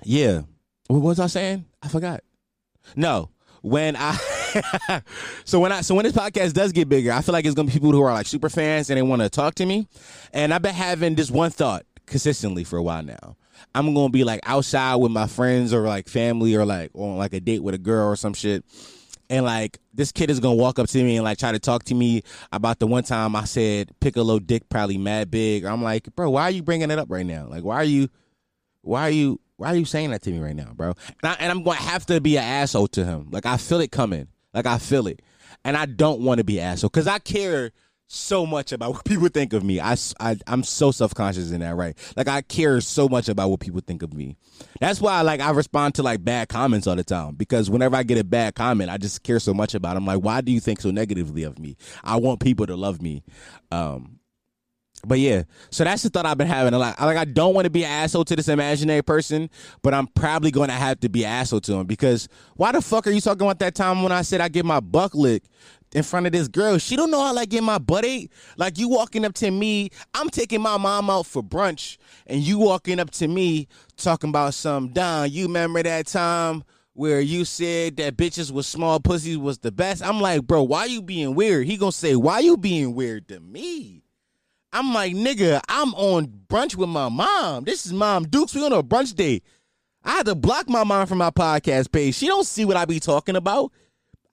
[0.04, 0.42] yeah.
[0.88, 1.66] What was I saying?
[1.82, 2.24] I forgot.
[2.96, 3.30] No,
[3.62, 4.18] when I
[5.46, 7.68] so when I so when this podcast does get bigger, I feel like it's gonna
[7.68, 9.88] be people who are like super fans and they want to talk to me.
[10.34, 13.36] And I've been having this one thought consistently for a while now.
[13.74, 17.34] I'm gonna be like outside with my friends or like family or like on like
[17.34, 18.64] a date with a girl or some shit
[19.30, 21.84] and like this kid is gonna walk up to me and like try to talk
[21.86, 25.66] to me about the one time I said Piccolo dick probably mad big.
[25.66, 27.48] I'm like, bro, why are you bringing it up right now?
[27.50, 28.10] Like, why are you,
[28.82, 30.94] why are you, why are you saying that to me right now, bro?
[31.24, 33.30] And, I, am going to have to be an asshole to him.
[33.32, 34.28] Like I feel it coming.
[34.58, 35.22] Like I feel it,
[35.64, 37.72] and I don't want to be asshole because I care
[38.08, 39.80] so much about what people think of me.
[39.80, 41.98] I, I I'm so self conscious in that, right?
[42.16, 44.38] Like I care so much about what people think of me.
[44.80, 48.04] That's why like I respond to like bad comments all the time because whenever I
[48.04, 49.96] get a bad comment, I just care so much about.
[49.96, 49.98] It.
[49.98, 51.78] I'm like, why do you think so negatively of me?
[52.04, 53.24] I want people to love me.
[53.72, 54.17] Um,
[55.06, 57.00] but yeah, so that's the thought I've been having a lot.
[57.00, 59.50] Like I don't want to be an asshole to this imaginary person,
[59.84, 62.82] but I'm probably going to have to be an asshole to him because why the
[62.82, 65.50] fuck are you talking about that time when I said I get my buck licked
[65.94, 66.78] in front of this girl?
[66.80, 68.32] She don't know how like get my butt ate.
[68.58, 72.58] Like you walking up to me, I'm taking my mom out for brunch, and you
[72.58, 75.30] walking up to me talking about some Don.
[75.32, 76.64] You remember that time?
[76.94, 80.04] Where you said that bitches with small pussies was the best.
[80.04, 81.68] I'm like, bro, why you being weird?
[81.68, 84.02] He gonna say, why you being weird to me?
[84.72, 87.64] I'm like, nigga, I'm on brunch with my mom.
[87.64, 88.54] This is Mom Dukes.
[88.54, 89.42] We on a brunch day.
[90.04, 92.16] I had to block my mom from my podcast page.
[92.16, 93.72] She don't see what I be talking about.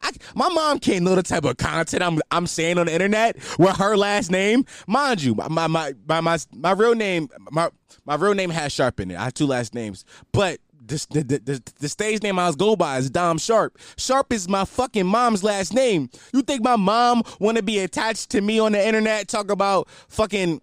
[0.03, 3.37] I, my mom can't know the type of content I'm I'm saying on the internet
[3.59, 4.67] with her last name.
[4.87, 7.71] Mind you, my my my my, my real name my
[8.05, 9.19] my real name has Sharp in it.
[9.19, 12.77] I have two last names, but the, the, the, the, stage name I was go
[12.77, 13.79] by is Dom Sharp.
[13.97, 16.11] Sharp is my fucking mom's last name.
[16.33, 19.29] You think my mom want to be attached to me on the internet?
[19.29, 20.61] Talk about fucking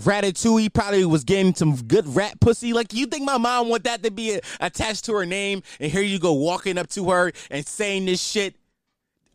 [0.00, 2.72] Ratatouille probably was getting some good rat pussy.
[2.72, 5.62] Like, you think my mom want that to be attached to her name?
[5.80, 8.54] And here you go walking up to her and saying this shit,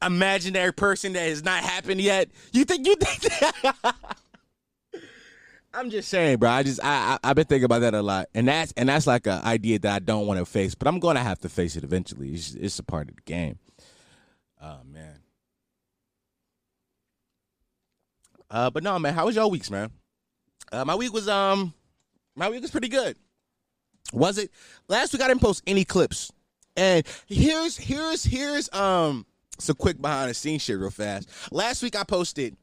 [0.01, 2.29] imaginary person that has not happened yet.
[2.51, 3.21] You think you think
[3.73, 3.95] that?
[5.73, 6.49] I'm just saying, bro.
[6.49, 9.07] I just I, I have been thinking about that a lot, and that's and that's
[9.07, 11.49] like an idea that I don't want to face, but I'm going to have to
[11.49, 12.29] face it eventually.
[12.31, 13.57] It's, it's a part of the game.
[14.61, 15.19] Oh man.
[18.49, 19.13] Uh, but no, man.
[19.13, 19.91] How was your weeks, man?
[20.71, 21.73] Uh, my week was um,
[22.35, 23.15] my week was pretty good.
[24.11, 24.51] Was it?
[24.89, 26.31] Last week I didn't post any clips,
[26.75, 29.25] and here's here's here's um
[29.57, 31.29] some quick behind the scenes shit real fast.
[31.49, 32.57] Last week I posted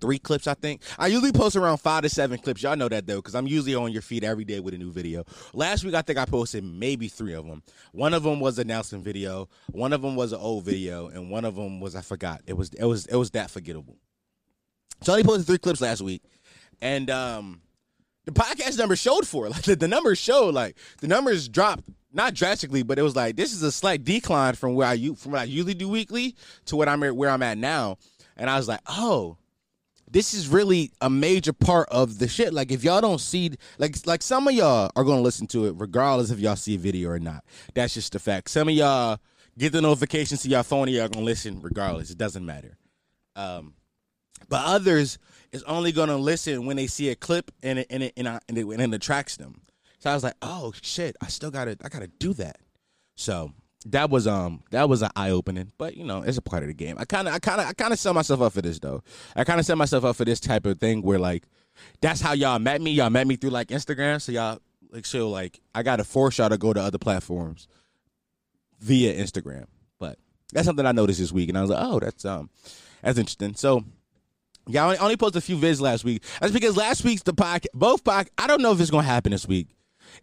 [0.00, 0.82] three clips, I think.
[0.98, 2.62] I usually post around five to seven clips.
[2.62, 4.90] Y'all know that though, because I'm usually on your feed every day with a new
[4.90, 5.24] video.
[5.52, 7.62] Last week, I think I posted maybe three of them.
[7.92, 9.48] One of them was an announcement video.
[9.72, 12.42] One of them was an old video, and one of them was I forgot.
[12.46, 13.96] It was it was it was that forgettable.
[15.02, 16.22] So I only posted three clips last week,
[16.80, 17.62] and um,
[18.26, 19.50] the podcast number showed for it.
[19.60, 23.36] Like the, the numbers showed, like the numbers dropped not drastically, but it was like
[23.36, 26.34] this is a slight decline from where I from what I usually do weekly
[26.66, 27.98] to what I'm where I'm at now.
[28.36, 29.36] And I was like, oh,
[30.10, 32.52] this is really a major part of the shit.
[32.52, 35.74] Like if y'all don't see like like some of y'all are gonna listen to it
[35.76, 37.44] regardless if y'all see a video or not.
[37.74, 38.50] That's just the fact.
[38.50, 39.18] Some of y'all
[39.56, 42.10] get the notifications to y'all phone and y'all gonna listen regardless.
[42.10, 42.76] It doesn't matter.
[43.36, 43.74] Um,
[44.48, 45.18] but others
[45.52, 48.42] is only gonna listen when they see a clip and it and it and, it,
[48.48, 49.62] and it, and it attracts them.
[50.00, 52.58] So I was like, oh shit, I still gotta I gotta do that.
[53.16, 53.52] So
[53.86, 56.68] that was um that was an eye opening, but you know it's a part of
[56.68, 56.96] the game.
[56.98, 59.02] I kind of I kind of I kind of set myself up for this though.
[59.34, 61.44] I kind of set myself up for this type of thing where like
[62.00, 62.90] that's how y'all met me.
[62.90, 64.58] Y'all met me through like Instagram, so y'all
[64.90, 67.68] like so like I got to force y'all to go to other platforms
[68.80, 69.66] via Instagram.
[69.98, 70.18] But
[70.52, 72.50] that's something I noticed this week, and I was like, oh, that's um
[73.02, 73.54] that's interesting.
[73.54, 73.84] So.
[74.66, 76.22] Yeah, I only, posted a few vids last week.
[76.38, 78.28] That's because last week's the podcast, both podcast.
[78.38, 79.68] I don't know if it's gonna happen this week.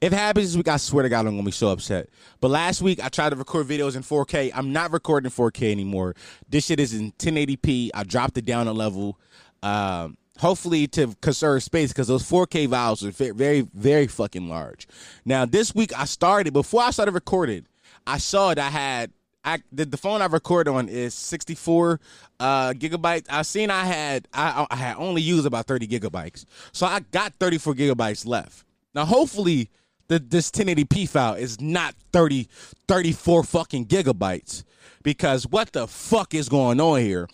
[0.02, 2.10] If it happens this week, I swear to God, I'm gonna be so upset.
[2.40, 4.52] But last week, I tried to record videos in 4K.
[4.54, 6.16] I'm not recording 4K anymore.
[6.50, 7.92] This shit is in 1080p.
[7.94, 9.20] I dropped it down a level,
[9.64, 14.88] um, hopefully to conserve space because those 4K files are very, very fucking large.
[15.26, 17.66] Now, this week, I started before I started recording.
[18.06, 19.12] I saw that I had
[19.48, 22.02] I the, the phone I record on is 64
[22.40, 23.28] uh, gigabytes.
[23.30, 27.34] I seen I had I, I had only used about 30 gigabytes, so I got
[27.36, 28.66] 34 gigabytes left.
[28.98, 29.70] Now, hopefully,
[30.08, 32.50] the, this 1080p file is not 30
[32.88, 34.64] 34 fucking gigabytes
[35.04, 37.28] because what the fuck is going on here?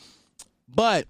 [0.67, 1.07] But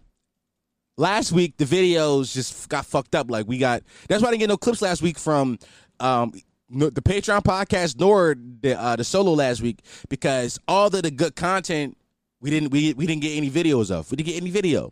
[0.96, 3.32] last week the videos just got fucked up.
[3.32, 5.58] Like we got that's why I didn't get no clips last week from
[6.00, 6.34] um
[6.70, 11.36] the Patreon podcast nor the uh, the solo last week because all of the good
[11.36, 11.98] content
[12.42, 14.12] we didn't we we didn't get any videos of.
[14.12, 14.92] We didn't get any video.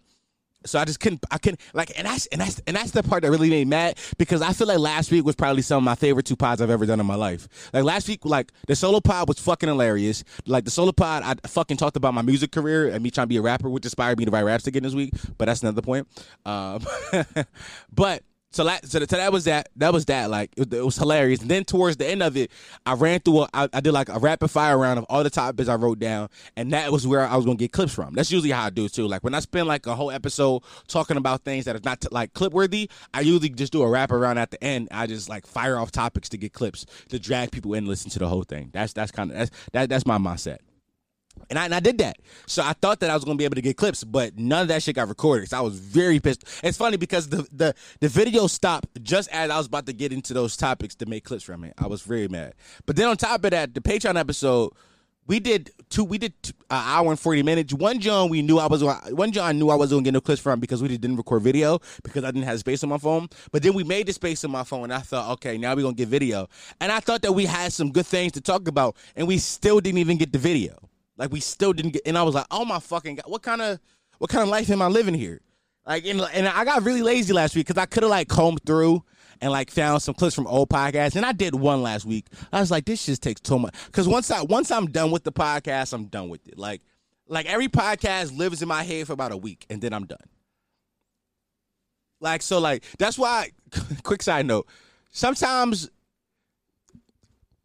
[0.65, 3.23] So I just couldn't I couldn't like and that's and that's and that's the part
[3.23, 5.83] that really made me mad because I feel like last week was probably some of
[5.83, 7.47] my favorite two pods I've ever done in my life.
[7.73, 10.23] Like last week, like the solo pod was fucking hilarious.
[10.45, 13.29] Like the solo pod, I fucking talked about my music career and me trying to
[13.29, 15.13] be a rapper, which inspired me to write raps again this week.
[15.37, 16.07] But that's another point.
[16.45, 16.85] Um,
[17.91, 19.69] but so that, so that was that.
[19.77, 20.29] That was that.
[20.29, 21.41] Like it, it, was hilarious.
[21.41, 22.51] And then towards the end of it,
[22.85, 23.43] I ran through.
[23.43, 25.99] A, I, I did like a rapid fire round of all the topics I wrote
[25.99, 28.13] down, and that was where I was gonna get clips from.
[28.13, 29.07] That's usually how I do it too.
[29.07, 32.09] Like when I spend like a whole episode talking about things that are not t-
[32.11, 34.89] like clip worthy, I usually just do a wrap around at the end.
[34.91, 38.11] I just like fire off topics to get clips to drag people in and listen
[38.11, 38.69] to the whole thing.
[38.73, 40.57] That's that's kind of that's that that's my mindset.
[41.49, 42.17] And I, and I did that.
[42.45, 44.67] So I thought that I was gonna be able to get clips, but none of
[44.69, 45.49] that shit got recorded.
[45.49, 46.43] So I was very pissed.
[46.63, 50.13] It's funny because the, the the video stopped just as I was about to get
[50.13, 51.73] into those topics to make clips from it.
[51.77, 52.53] I was very mad.
[52.85, 54.71] But then on top of that, the Patreon episode,
[55.27, 56.03] we did two.
[56.03, 57.73] We did an hour and forty minutes.
[57.73, 60.41] One John we knew I was one John knew I wasn't gonna get no clips
[60.41, 63.27] from because we didn't record video because I didn't have space on my phone.
[63.51, 64.85] But then we made the space on my phone.
[64.85, 66.47] and I thought, okay, now we're gonna get video.
[66.79, 69.79] And I thought that we had some good things to talk about, and we still
[69.79, 70.77] didn't even get the video.
[71.21, 73.61] Like we still didn't get, and I was like, oh my fucking god, what kind
[73.61, 73.79] of
[74.17, 75.39] what kind of life am I living here?
[75.85, 78.61] Like, and, and I got really lazy last week because I could have like combed
[78.65, 79.03] through
[79.39, 82.25] and like found some clips from old podcasts, and I did one last week.
[82.51, 85.23] I was like, this just takes too much because once I once I'm done with
[85.23, 86.57] the podcast, I'm done with it.
[86.57, 86.81] Like,
[87.27, 90.17] like every podcast lives in my head for about a week, and then I'm done.
[92.19, 93.51] Like so, like that's why.
[94.03, 94.67] quick side note:
[95.11, 95.91] sometimes,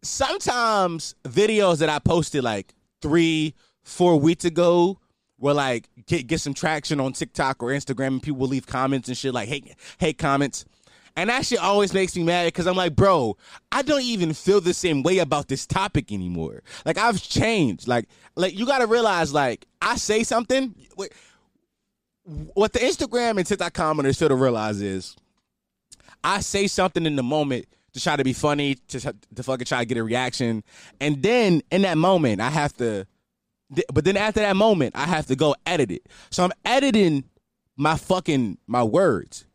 [0.03, 2.75] sometimes videos that I posted like
[3.07, 4.99] three, four weeks ago
[5.39, 9.07] where like get get some traction on TikTok or Instagram and people will leave comments
[9.07, 10.65] and shit like hate hate comments.
[11.15, 13.37] And that shit always makes me mad because I'm like, bro,
[13.71, 16.63] I don't even feel the same way about this topic anymore.
[16.85, 17.87] Like I've changed.
[17.87, 20.75] Like, like you gotta realize, like, I say something.
[22.25, 25.17] What the Instagram and TikTok commenters fail to realize is
[26.25, 27.67] I say something in the moment
[27.97, 29.01] to try to be funny, to
[29.35, 30.63] to fucking try to get a reaction,
[31.01, 33.07] and then in that moment I have to.
[33.93, 36.07] But then after that moment, I have to go edit it.
[36.31, 37.25] So I'm editing
[37.77, 39.47] my fucking my words.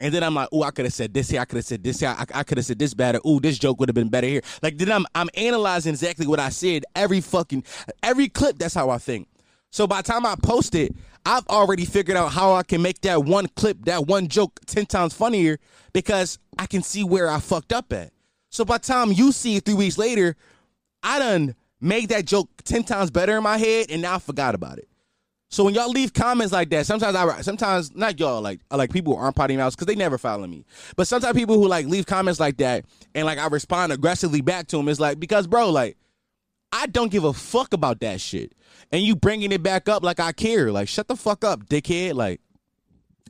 [0.00, 1.40] And then I'm like, oh, I could have said this here.
[1.40, 2.14] I could have said this here.
[2.16, 3.18] I, I could have said this better.
[3.24, 4.42] Oh, this joke would have been better here.
[4.62, 6.84] Like then I'm I'm analyzing exactly what I said.
[6.94, 7.64] Every fucking
[8.02, 8.58] every clip.
[8.58, 9.28] That's how I think.
[9.70, 10.94] So by the time I post it,
[11.28, 14.86] I've already figured out how I can make that one clip, that one joke 10
[14.86, 15.58] times funnier
[15.92, 18.12] because I can see where I fucked up at.
[18.48, 20.36] So by time you see it three weeks later,
[21.02, 24.54] I done made that joke 10 times better in my head and now I forgot
[24.54, 24.88] about it.
[25.50, 28.90] So when y'all leave comments like that, sometimes I sometimes not y'all like uh, like
[28.90, 30.64] people who aren't potty mouths because they never follow me.
[30.96, 34.66] But sometimes people who like leave comments like that and like I respond aggressively back
[34.68, 35.98] to them is like because bro like
[36.72, 38.52] I don't give a fuck about that shit
[38.92, 40.72] and you bringing it back up like I care.
[40.72, 42.14] Like, shut the fuck up, dickhead.
[42.14, 42.40] Like,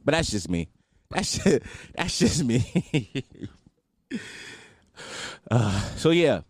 [0.04, 0.68] but that's just me.
[1.10, 1.62] That's just,
[1.94, 3.24] that's just me.
[5.50, 6.42] uh, so yeah,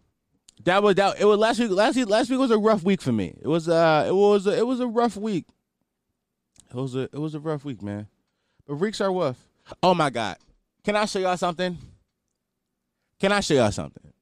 [0.64, 1.20] that was that.
[1.20, 1.70] It was last week.
[1.70, 2.08] Last week.
[2.08, 3.34] Last week was a rough week for me.
[3.40, 3.68] It was.
[3.68, 4.04] Uh.
[4.06, 4.46] It was.
[4.46, 5.46] A, it was a rough week.
[6.70, 7.02] It was a.
[7.02, 8.08] It was a rough week, man.
[8.66, 9.38] But reeks are rough.
[9.82, 10.36] Oh my god.
[10.84, 11.76] Can I show y'all something?
[13.20, 14.12] Can I show y'all something?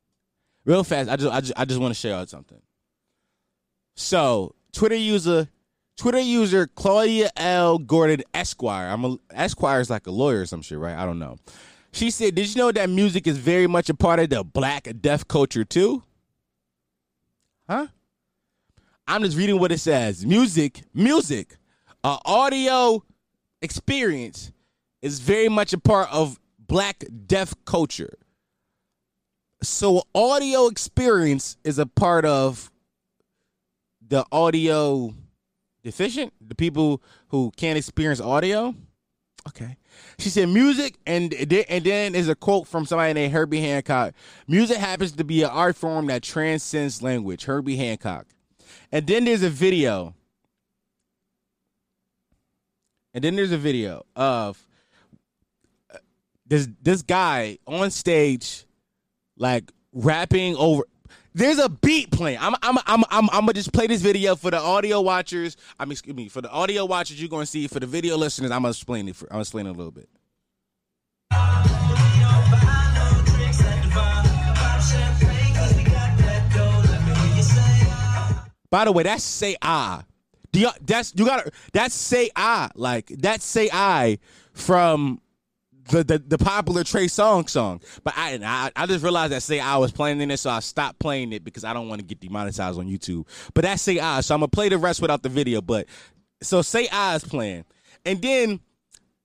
[0.66, 1.09] Real fast.
[1.09, 1.33] I just.
[1.33, 1.52] I just.
[1.57, 2.61] I just want to share y'all something.
[3.94, 5.48] So Twitter user
[5.96, 7.79] Twitter user Claudia L.
[7.79, 8.88] Gordon Esquire.
[8.88, 10.96] I'm a Esquire is like a lawyer or some shit, right?
[10.96, 11.37] I don't know.
[11.92, 14.88] She said, "Did you know that music is very much a part of the black
[15.00, 16.02] deaf culture too?"
[17.68, 17.87] Huh?
[19.09, 20.26] I'm just reading what it says.
[20.26, 21.57] Music, music,
[22.05, 23.02] uh, audio
[23.62, 24.52] experience
[25.00, 28.18] is very much a part of black deaf culture.
[29.62, 32.71] So audio experience is a part of
[34.07, 35.14] the audio
[35.83, 38.75] deficient, the people who can't experience audio.
[39.49, 39.77] Okay.
[40.19, 44.14] She said music, and and then is a quote from somebody named Herbie Hancock.
[44.49, 47.45] Music happens to be an art form that transcends language.
[47.45, 48.27] Herbie Hancock.
[48.90, 50.14] And then there's a video.
[53.14, 54.62] And then there's a video of
[55.95, 55.99] uh,
[56.47, 58.65] this this guy on stage,
[59.37, 60.85] like rapping over
[61.37, 62.38] there's a beat playing.
[62.40, 65.59] I'm I'm I'm I'm I'm gonna just play this video for the audio watchers.
[65.79, 67.68] I mean, excuse me, for the audio watchers, you're gonna see.
[67.68, 69.16] For the video listeners, I'm gonna explain it.
[69.16, 70.09] For, I'm gonna explain it a little bit.
[78.70, 80.05] By the way, that's say I.
[80.53, 84.18] Do you, that's you gotta that's say I like that's say I
[84.55, 85.20] from
[85.88, 87.81] the, the, the popular Trey Songz song.
[88.05, 90.61] But I, I, I just realized that Say I was playing in it, so I
[90.61, 93.27] stopped playing it because I don't want to get demonetized on YouTube.
[93.55, 95.61] But that's Say I, so I'm gonna play the rest without the video.
[95.61, 95.87] But
[96.42, 97.64] so Say I is playing,
[98.05, 98.61] and then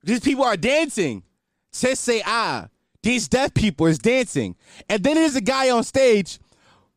[0.03, 1.23] these people are dancing.
[1.71, 2.67] Says Say I.
[3.03, 4.55] These deaf people is dancing,
[4.87, 6.39] and then there's a guy on stage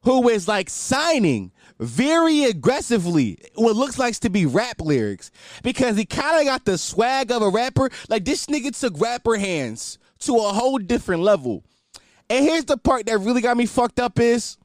[0.03, 1.51] who is like signing
[1.85, 5.31] very aggressively what looks like to be rap lyrics
[5.63, 7.91] because he kind of got the swag of a rapper.
[8.09, 11.65] Like this nigga took rapper hands to a whole different level.
[12.31, 14.57] And here's the part that really got me fucked up is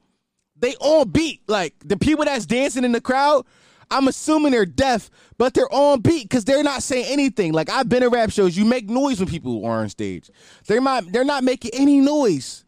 [0.56, 1.42] they on beat.
[1.48, 3.44] Like the people that's dancing in the crowd,
[3.90, 7.52] I'm assuming they're deaf, but they're on beat because they're not saying anything.
[7.52, 10.30] Like I've been at rap shows, you make noise when people are on stage.
[10.66, 12.64] They're not they're not making any noise.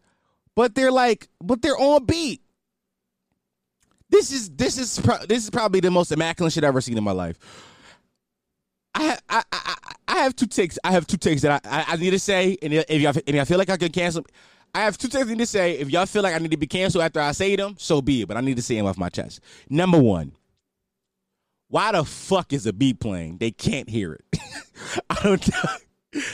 [0.55, 2.42] But they're like, but they're on beat.
[4.13, 4.97] This is this is
[5.27, 7.39] this is probably the most immaculate shit I've ever seen in my life.
[8.95, 9.75] I I I,
[10.07, 10.79] I have two takes.
[10.85, 13.45] I have two takes that I, I, need to say, and if y'all and I
[13.47, 14.23] feel like I can cancel,
[14.75, 15.79] I have two takes I need to say.
[15.79, 18.21] If y'all feel like I need to be canceled after I say them, so be
[18.21, 18.29] it.
[18.29, 19.41] But I need to say them off my chest.
[19.71, 20.33] Number one,
[21.69, 23.39] why the fuck is a beat playing?
[23.39, 24.39] They can't hear it.
[25.11, 25.51] I don't.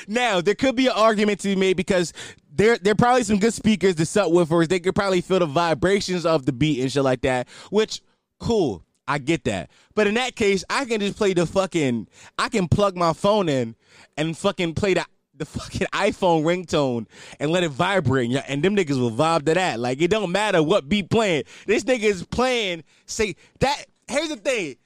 [0.08, 2.12] now there could be an argument to be made because
[2.58, 4.68] there there probably some good speakers, to the subwoofers.
[4.68, 7.48] They could probably feel the vibrations of the beat and shit like that.
[7.70, 8.02] Which
[8.38, 9.70] cool, I get that.
[9.94, 12.08] But in that case, I can just play the fucking.
[12.36, 13.76] I can plug my phone in
[14.16, 17.06] and fucking play the the fucking iPhone ringtone
[17.38, 19.78] and let it vibrate, and them niggas will vibe to that.
[19.78, 21.44] Like it don't matter what beat playing.
[21.66, 22.82] This nigga is playing.
[23.06, 23.84] Say that.
[24.08, 24.76] Here's the thing.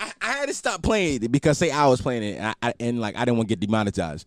[0.00, 2.72] I, I had to stop playing it because say I was playing it and, I,
[2.80, 4.26] and like I didn't want to get demonetized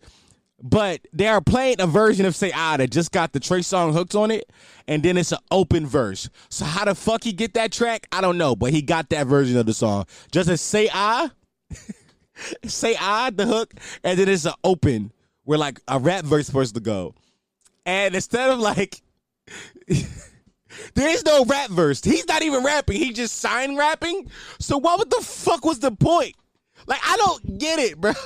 [0.62, 3.92] but they are playing a version of Say Ah that just got the Trey Songz
[3.92, 4.50] hooks on it,
[4.88, 6.28] and then it's an open verse.
[6.48, 8.06] So how the fuck he get that track?
[8.12, 10.06] I don't know, but he got that version of the song.
[10.32, 11.30] Just as Say Ah,
[12.64, 15.12] Say Ah, the hook, and then it's an open
[15.44, 17.14] where like a rap verse supposed to go.
[17.86, 19.02] And instead of like
[20.94, 22.02] there is no rap verse.
[22.02, 22.96] He's not even rapping.
[22.96, 24.30] He just sign rapping.
[24.58, 26.34] So what the fuck was the point?
[26.86, 28.12] Like I don't get it, bro.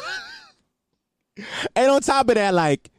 [1.76, 2.90] and on top of that, like,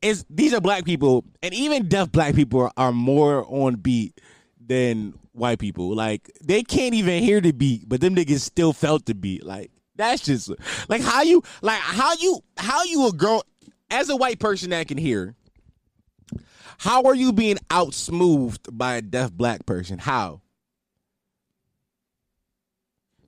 [0.00, 4.20] it's these are black people, and even deaf black people are, are more on beat
[4.64, 5.94] than white people.
[5.94, 9.44] Like, they can't even hear the beat, but them niggas still felt the beat.
[9.44, 10.50] Like, that's just
[10.88, 13.44] like how you like how you how you a girl
[13.90, 15.34] as a white person that can hear.
[16.78, 19.98] How are you being outsmoothed by a deaf black person?
[19.98, 20.41] How?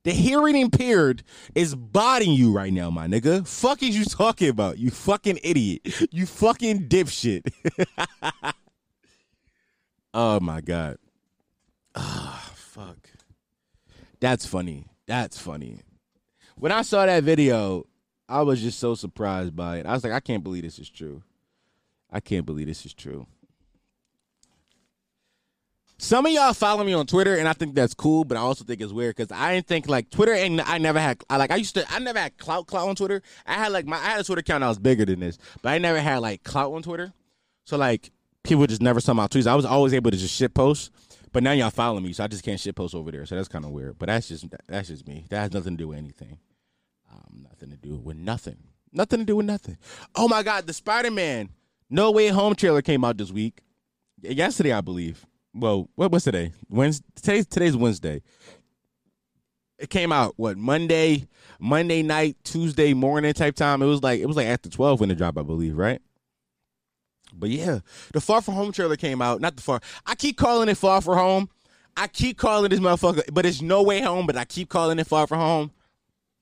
[0.05, 1.23] The hearing impaired
[1.55, 3.49] is bodying you right now, my nigga.
[3.49, 4.79] Fuck is you talking about?
[4.79, 5.81] You fucking idiot.
[6.13, 7.51] You fucking dipshit.
[10.15, 10.99] oh my god.
[11.95, 13.09] Ah, oh, fuck.
[14.21, 14.87] That's funny.
[15.07, 15.81] That's funny.
[16.57, 17.87] When I saw that video,
[18.29, 19.87] I was just so surprised by it.
[19.87, 21.23] I was like, I can't believe this is true.
[22.11, 23.27] I can't believe this is true.
[25.99, 28.65] Some of y'all follow me on Twitter, and I think that's cool, but I also
[28.65, 31.51] think it's weird because I didn't think like Twitter, and I never had I like
[31.51, 33.23] I used to I never had clout clout on Twitter.
[33.47, 35.71] I had like my I had a Twitter account that was bigger than this, but
[35.71, 37.13] I never had like clout on Twitter.
[37.65, 38.11] So like
[38.43, 39.47] people just never saw my tweets.
[39.47, 40.91] I was always able to just shit post,
[41.33, 43.25] but now y'all follow me, so I just can't shit post over there.
[43.25, 43.99] So that's kind of weird.
[43.99, 45.27] But that's just that's just me.
[45.31, 46.39] That has nothing to do with anything.
[47.11, 48.59] Um, nothing to do with nothing.
[48.93, 49.79] Nothing to do with nothing.
[50.17, 51.51] Oh my god, the Spider Man
[51.89, 53.61] No Way Home trailer came out this week.
[54.21, 55.25] Yesterday, I believe
[55.55, 56.53] well, what was today?
[56.69, 57.05] Wednesday.
[57.17, 58.23] Today's today's Wednesday.
[59.79, 61.27] It came out what Monday,
[61.59, 63.83] Monday night, Tuesday morning type time.
[63.83, 66.01] It was like it was like after twelve when it dropped, I believe, right?
[67.33, 67.81] But yeah,
[68.13, 69.41] the Far From Home trailer came out.
[69.41, 69.81] Not the Far.
[70.07, 71.49] I keep calling it Far From Home.
[71.97, 74.27] I keep calling this motherfucker, but it's no way home.
[74.27, 75.71] But I keep calling it Far From Home.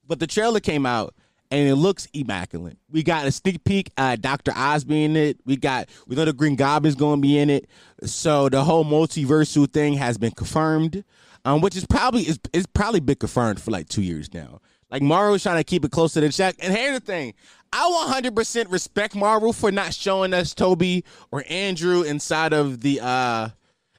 [0.06, 1.14] But the trailer came out
[1.52, 2.78] and it looks immaculate.
[2.90, 3.92] We got a sneak peek.
[3.98, 4.52] Uh, Doctor
[4.86, 5.38] being in it.
[5.44, 7.68] We got we know the Green Goblin's going to be in it.
[8.04, 11.04] So the whole multiversal thing has been confirmed,
[11.44, 14.60] um, which is probably is is probably been confirmed for like two years now.
[14.90, 16.56] Like Marvel's trying to keep it close to the check.
[16.58, 17.34] And here's the thing:
[17.70, 23.50] I 100% respect Marvel for not showing us Tobey or Andrew inside of the uh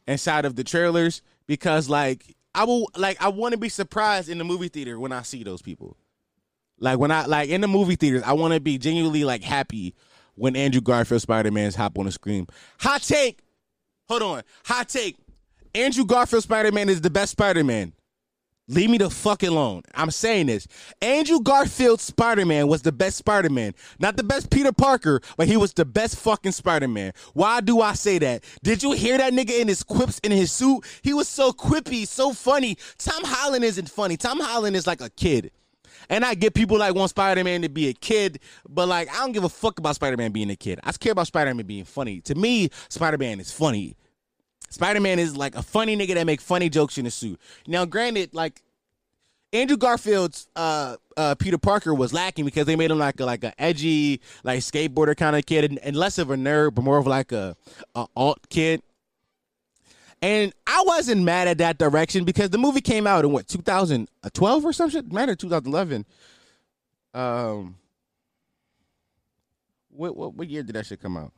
[0.07, 4.39] inside of the trailers because like I will like I want to be surprised in
[4.39, 5.97] the movie theater when I see those people.
[6.83, 9.95] Like when I like in the movie theaters, I want to be genuinely like happy
[10.35, 12.45] when Andrew Garfield Spider Man's hop on the screen.
[12.81, 13.39] Hot take.
[14.09, 14.43] Hold on.
[14.65, 15.15] Hot take.
[15.73, 17.93] Andrew Garfield Spider Man is the best Spider Man.
[18.67, 19.83] Leave me the fuck alone.
[19.95, 20.67] I'm saying this.
[21.01, 23.73] Andrew Garfield Spider Man was the best Spider Man.
[23.99, 27.13] Not the best Peter Parker, but he was the best fucking Spider Man.
[27.31, 28.43] Why do I say that?
[28.61, 30.83] Did you hear that nigga in his quips in his suit?
[31.01, 32.75] He was so quippy, so funny.
[32.97, 34.17] Tom Holland isn't funny.
[34.17, 35.51] Tom Holland is like a kid.
[36.09, 39.19] And I get people like want Spider Man to be a kid, but like I
[39.19, 40.79] don't give a fuck about Spider Man being a kid.
[40.83, 42.21] I care about Spider Man being funny.
[42.21, 43.95] To me, Spider Man is funny.
[44.69, 47.39] Spider Man is like a funny nigga that make funny jokes in a suit.
[47.67, 48.63] Now, granted, like
[49.53, 53.43] Andrew Garfield's uh, uh, Peter Parker was lacking because they made him like a, like
[53.43, 56.97] a edgy like skateboarder kind of kid and, and, less of a nerd, but more
[56.97, 57.55] of like a,
[57.93, 58.81] a alt kid.
[60.23, 64.65] And I wasn't mad at that direction because the movie came out in what 2012
[64.65, 66.05] or some shit, matter 2011.
[67.13, 67.75] Um,
[69.89, 71.33] what, what what year did that shit come out?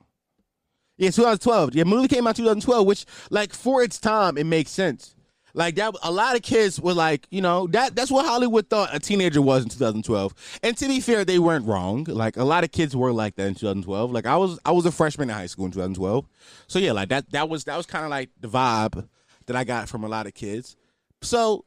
[0.97, 1.73] Yeah, 2012.
[1.73, 5.14] Yeah, movie came out 2012, which like for its time it makes sense.
[5.55, 8.93] Like that, a lot of kids were like, you know, that that's what Hollywood thought
[8.93, 10.59] a teenager was in 2012.
[10.61, 12.03] And to be fair, they weren't wrong.
[12.03, 14.11] Like a lot of kids were like that in 2012.
[14.11, 16.27] Like I was, I was a freshman in high school in 2012.
[16.67, 19.07] So yeah, like that, that was that was kind of like the vibe
[19.45, 20.75] that I got from a lot of kids.
[21.21, 21.63] So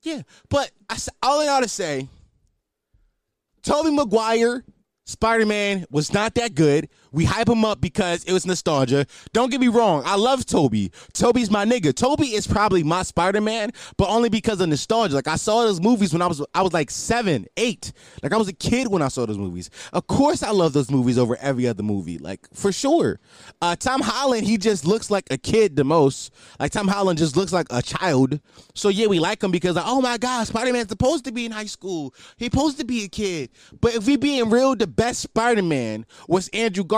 [0.00, 2.08] yeah, but I, all I gotta say,
[3.62, 4.64] Tobey Maguire
[5.04, 6.88] Spider Man was not that good.
[7.12, 9.06] We hype him up because it was nostalgia.
[9.32, 10.92] Don't get me wrong, I love Tobey.
[11.12, 11.94] Tobey's my nigga.
[11.94, 15.14] Tobey is probably my Spider Man, but only because of nostalgia.
[15.14, 17.92] Like I saw those movies when I was I was like seven, eight.
[18.22, 19.70] Like I was a kid when I saw those movies.
[19.92, 22.18] Of course, I love those movies over every other movie.
[22.18, 23.20] Like for sure.
[23.62, 26.32] Uh, Tom Holland, he just looks like a kid the most.
[26.60, 28.40] Like Tom Holland just looks like a child.
[28.74, 31.46] So yeah, we like him because like, oh my god, Spider Man's supposed to be
[31.46, 32.14] in high school.
[32.36, 33.50] He's supposed to be a kid.
[33.80, 36.97] But if we being real, the best Spider Man was Andrew Garfield.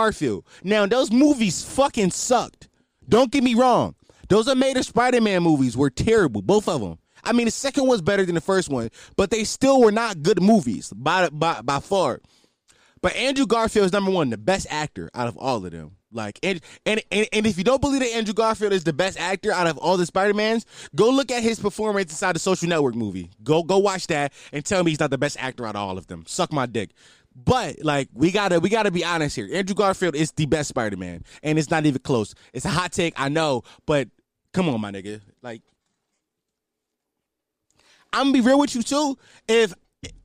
[0.63, 2.69] Now, those movies fucking sucked.
[3.07, 3.95] Don't get me wrong.
[4.29, 6.97] Those Amazing Spider Man movies were terrible, both of them.
[7.23, 10.23] I mean, the second was better than the first one, but they still were not
[10.23, 12.21] good movies by, by, by far.
[13.01, 15.97] But Andrew Garfield is number one, the best actor out of all of them.
[16.13, 19.17] Like and, and and and if you don't believe that Andrew Garfield is the best
[19.17, 22.67] actor out of all the Spider Mans, go look at his performance inside the Social
[22.67, 23.29] Network movie.
[23.43, 25.97] Go go watch that and tell me he's not the best actor out of all
[25.97, 26.25] of them.
[26.27, 26.91] Suck my dick.
[27.33, 29.47] But like we gotta we gotta be honest here.
[29.51, 32.35] Andrew Garfield is the best Spider Man, and it's not even close.
[32.53, 34.09] It's a hot take, I know, but
[34.53, 35.21] come on, my nigga.
[35.41, 35.61] Like
[38.13, 39.17] I'm gonna be real with you too.
[39.47, 39.73] If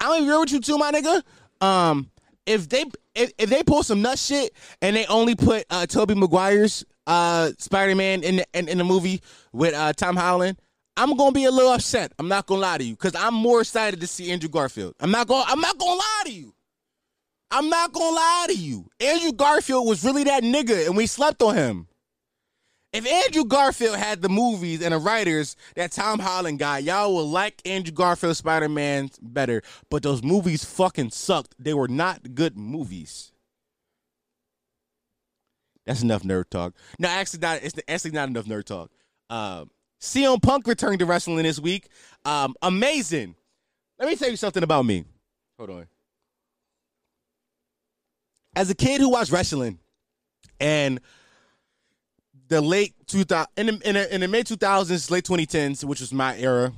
[0.01, 1.23] I'm gonna be real with you too, my nigga.
[1.61, 2.11] Um,
[2.45, 2.85] if they
[3.15, 4.53] if, if they pull some nut shit
[4.83, 8.85] and they only put uh Tobey Maguire's uh Spider Man in the in, in the
[8.85, 9.21] movie
[9.53, 10.59] with uh Tom Holland,
[10.97, 12.13] I'm gonna be a little upset.
[12.19, 14.95] I'm not gonna lie to you because I'm more excited to see Andrew Garfield.
[14.99, 16.53] I'm not gonna I'm not gonna lie to you.
[17.51, 18.91] I'm not gonna lie to you.
[19.01, 21.89] Andrew Garfield was really that nigga, and we slept on him.
[22.93, 27.31] If Andrew Garfield had the movies and the writers that Tom Holland got, y'all would
[27.31, 29.63] like Andrew Garfield Spider Man better.
[29.91, 31.55] But those movies fucking sucked.
[31.59, 33.33] They were not good movies.
[35.85, 36.75] That's enough nerd talk.
[36.99, 37.63] No, actually not.
[37.63, 38.91] It's actually not enough nerd talk.
[39.29, 39.71] Um,
[40.01, 41.89] CM Punk returned to wrestling this week.
[42.25, 43.37] Um, amazing.
[43.99, 45.05] Let me tell you something about me.
[45.59, 45.87] Hold on
[48.57, 49.79] as a kid who watched wrestling
[50.59, 51.01] and
[52.49, 56.13] the late 2000 in the, in the, in the mid 2000s late 2010s which was
[56.13, 56.73] my era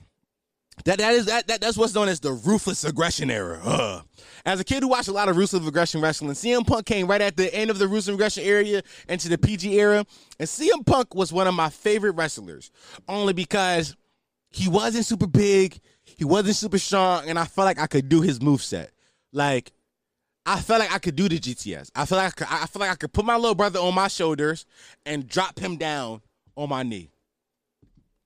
[0.85, 4.05] that that is that, that that's what's known as the ruthless aggression era Ugh.
[4.45, 7.21] as a kid who watched a lot of ruthless aggression wrestling CM Punk came right
[7.21, 10.05] at the end of the ruthless aggression era into the PG era
[10.39, 12.71] and CM Punk was one of my favorite wrestlers
[13.09, 13.97] only because
[14.51, 18.21] he wasn't super big he wasn't super strong and I felt like I could do
[18.21, 18.93] his move set
[19.33, 19.73] like
[20.49, 21.91] I felt like I could do the GTS.
[21.95, 23.95] I feel like I, could, I feel like I could put my little brother on
[23.95, 24.65] my shoulders
[25.05, 26.23] and drop him down
[26.57, 27.11] on my knee.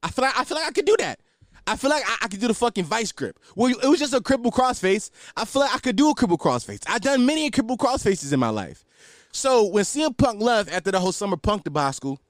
[0.04, 1.18] I feel like I feel like I could do that.
[1.66, 3.40] I feel like I, I could do the fucking vice grip.
[3.56, 5.10] Well, it was just a Crippler Crossface.
[5.36, 6.84] I feel like I could do a Crippler Crossface.
[6.88, 8.84] I've done many Crippler Crossfaces in my life.
[9.32, 12.20] So when CM Punk left after the whole summer punk debacle,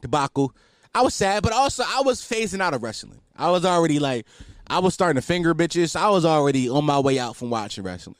[0.00, 0.52] debacle,
[0.96, 3.20] I was sad, but also I was phasing out of wrestling.
[3.36, 4.26] I was already like,
[4.66, 5.94] I was starting to finger bitches.
[5.94, 8.16] I was already on my way out from watching wrestling.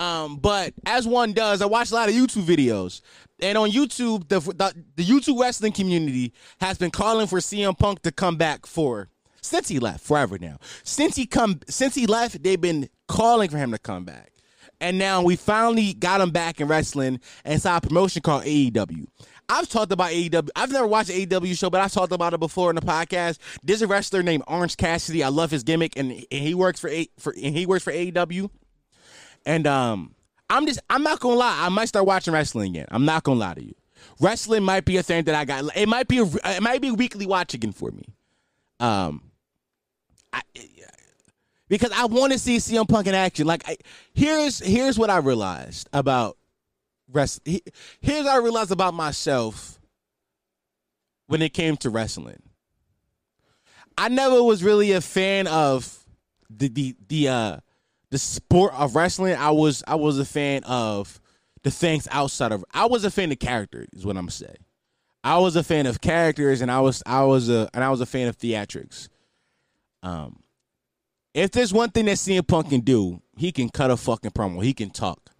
[0.00, 3.02] Um, but as one does, I watch a lot of YouTube videos,
[3.38, 8.00] and on YouTube, the, the the YouTube wrestling community has been calling for CM Punk
[8.02, 9.10] to come back for
[9.42, 10.56] since he left forever now.
[10.84, 14.32] Since he come since he left, they've been calling for him to come back.
[14.80, 19.06] And now we finally got him back in wrestling and saw a promotion called AEW.
[19.50, 20.48] I've talked about AEW.
[20.56, 23.38] I've never watched AEW show, but I've talked about it before in the podcast.
[23.62, 25.22] There's a wrestler named Orange Cassidy.
[25.22, 27.92] I love his gimmick, and, and he works for, a, for and he works for
[27.92, 28.48] AEW.
[29.46, 30.14] And um,
[30.48, 31.64] I'm just I'm not gonna lie.
[31.64, 32.86] I might start watching wrestling again.
[32.90, 33.74] I'm not gonna lie to you.
[34.20, 35.76] Wrestling might be a thing that I got.
[35.76, 38.04] It might be a, it might be weekly watch again for me.
[38.78, 39.30] Um,
[40.32, 40.42] I,
[41.68, 43.46] because I want to see CM Punk in action.
[43.46, 43.76] Like I,
[44.12, 46.36] here's here's what I realized about
[47.10, 47.40] rest.
[47.44, 49.78] Here's what I realized about myself
[51.28, 52.42] when it came to wrestling.
[53.96, 56.04] I never was really a fan of
[56.50, 57.56] the the the uh
[58.10, 59.34] the sport of wrestling.
[59.36, 61.20] I was I was a fan of
[61.62, 62.64] the things outside of.
[62.72, 63.88] I was a fan of characters.
[63.92, 64.54] Is what I'm gonna say.
[65.22, 68.00] I was a fan of characters, and I was I was a and I was
[68.00, 69.08] a fan of theatrics.
[70.02, 70.42] Um,
[71.34, 74.62] if there's one thing that CM Punk can do, he can cut a fucking promo.
[74.62, 75.30] He can talk.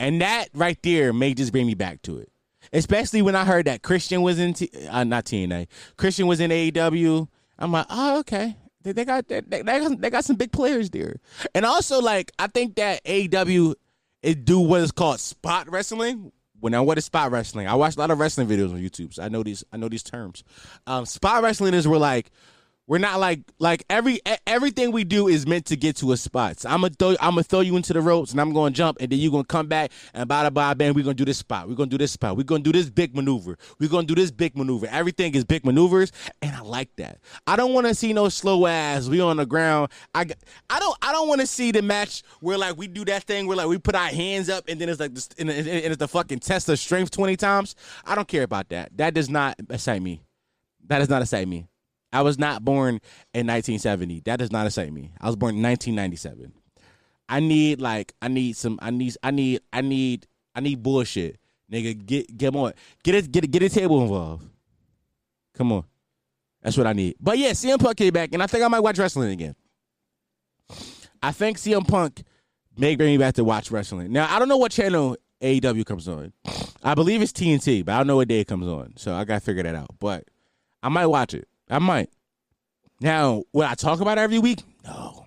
[0.00, 2.30] And that right there may just bring me back to it.
[2.72, 6.50] Especially when I heard that Christian was in, T- uh, not TNA, Christian was in
[6.50, 7.28] AEW.
[7.58, 8.56] I'm like, oh, okay.
[8.82, 11.16] They, they got they, they, got they got some big players there.
[11.54, 13.74] And also, like, I think that AEW
[14.22, 16.32] is do what is called spot wrestling.
[16.60, 17.68] When I what is spot wrestling?
[17.68, 19.88] I watch a lot of wrestling videos on YouTube, so I know these I know
[19.88, 20.42] these terms.
[20.86, 22.30] Um, spot wrestling is where like
[22.88, 26.58] we're not like like every everything we do is meant to get to a spot.
[26.60, 28.96] So I'm gonna throw I'm gonna throw you into the ropes and I'm gonna jump
[28.98, 30.94] and then you're gonna come back and bada bada bang.
[30.94, 31.68] We're gonna do this spot.
[31.68, 32.38] We're gonna do this spot.
[32.38, 33.58] We're gonna do this big maneuver.
[33.78, 34.86] We're gonna do this big maneuver.
[34.90, 37.18] Everything is big maneuvers, and I like that.
[37.46, 39.06] I don't want to see no slow ass.
[39.06, 39.90] We on the ground.
[40.14, 40.26] I
[40.70, 43.46] I don't I don't want to see the match where like we do that thing
[43.46, 46.08] where like we put our hands up and then it's like this, and, it's the
[46.08, 47.74] fucking test of strength twenty times.
[48.06, 48.96] I don't care about that.
[48.96, 50.22] That does not excite me.
[50.86, 51.66] That does not excite me.
[52.12, 53.00] I was not born
[53.34, 54.20] in 1970.
[54.20, 55.12] That does not excite me.
[55.20, 56.52] I was born in 1997.
[57.28, 61.38] I need like I need some I need I need I need I need bullshit.
[61.70, 62.72] Nigga, get get more.
[63.02, 64.48] Get it get it, get a table involved.
[65.54, 65.84] Come on.
[66.62, 67.16] That's what I need.
[67.20, 69.54] But yeah, CM Punk came back and I think I might watch wrestling again.
[71.22, 72.22] I think CM Punk
[72.76, 74.12] may bring me back to watch wrestling.
[74.12, 76.32] Now, I don't know what channel AEW comes on.
[76.82, 78.94] I believe it's TNT, but I don't know what day it comes on.
[78.96, 79.90] So I got to figure that out.
[79.98, 80.24] But
[80.82, 81.48] I might watch it.
[81.70, 82.10] I might.
[83.00, 84.62] Now, would I talk about it every week?
[84.84, 85.26] No.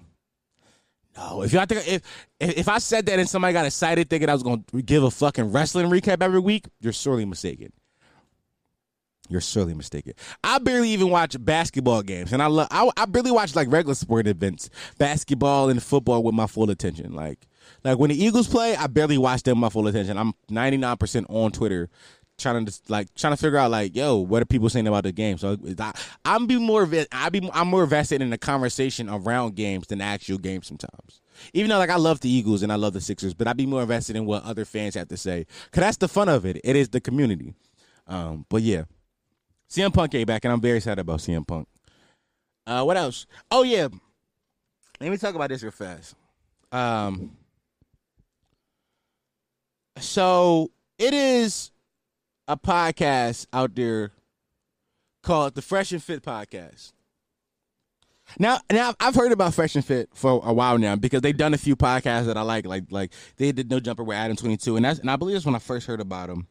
[1.16, 1.42] No.
[1.44, 2.02] If y'all think if
[2.40, 5.52] if I said that and somebody got excited thinking I was gonna give a fucking
[5.52, 7.72] wrestling recap every week, you're sorely mistaken.
[9.30, 10.14] You're sorely mistaken.
[10.44, 12.68] I barely even watch basketball games, and I love.
[12.70, 17.14] I, I barely watch like regular sport events, basketball and football with my full attention.
[17.14, 17.48] Like,
[17.86, 20.18] like when the Eagles play, I barely watch them with my full attention.
[20.18, 21.90] I'm 99 percent on Twitter
[22.38, 25.12] trying to like trying to figure out like, yo, what are people saying about the
[25.12, 25.38] game?
[25.38, 25.94] So I,
[26.26, 30.06] I'm be more I be I'm more vested in the conversation around games than the
[30.06, 31.22] actual game sometimes.
[31.54, 33.66] Even though like I love the Eagles and I love the Sixers, but I'd be
[33.66, 35.46] more invested in what other fans have to say.
[35.72, 36.60] Cause that's the fun of it.
[36.64, 37.54] It is the community.
[38.08, 38.84] Um, but yeah,
[39.70, 41.68] CM Punk came back, and I'm very excited about CM Punk.
[42.68, 43.26] Uh, what else?
[43.50, 43.88] Oh yeah,
[45.00, 46.16] let me talk about this real fast.
[46.72, 47.32] Um,
[49.98, 51.72] so it is
[52.52, 54.12] a podcast out there
[55.24, 56.92] called the Fresh and Fit Podcast.
[58.38, 61.54] Now, now I've heard about Fresh and Fit for a while now because they've done
[61.54, 64.58] a few podcasts that I like, like like they did No Jumper with Adam Twenty
[64.58, 66.48] Two, and that's and I believe that's when I first heard about them.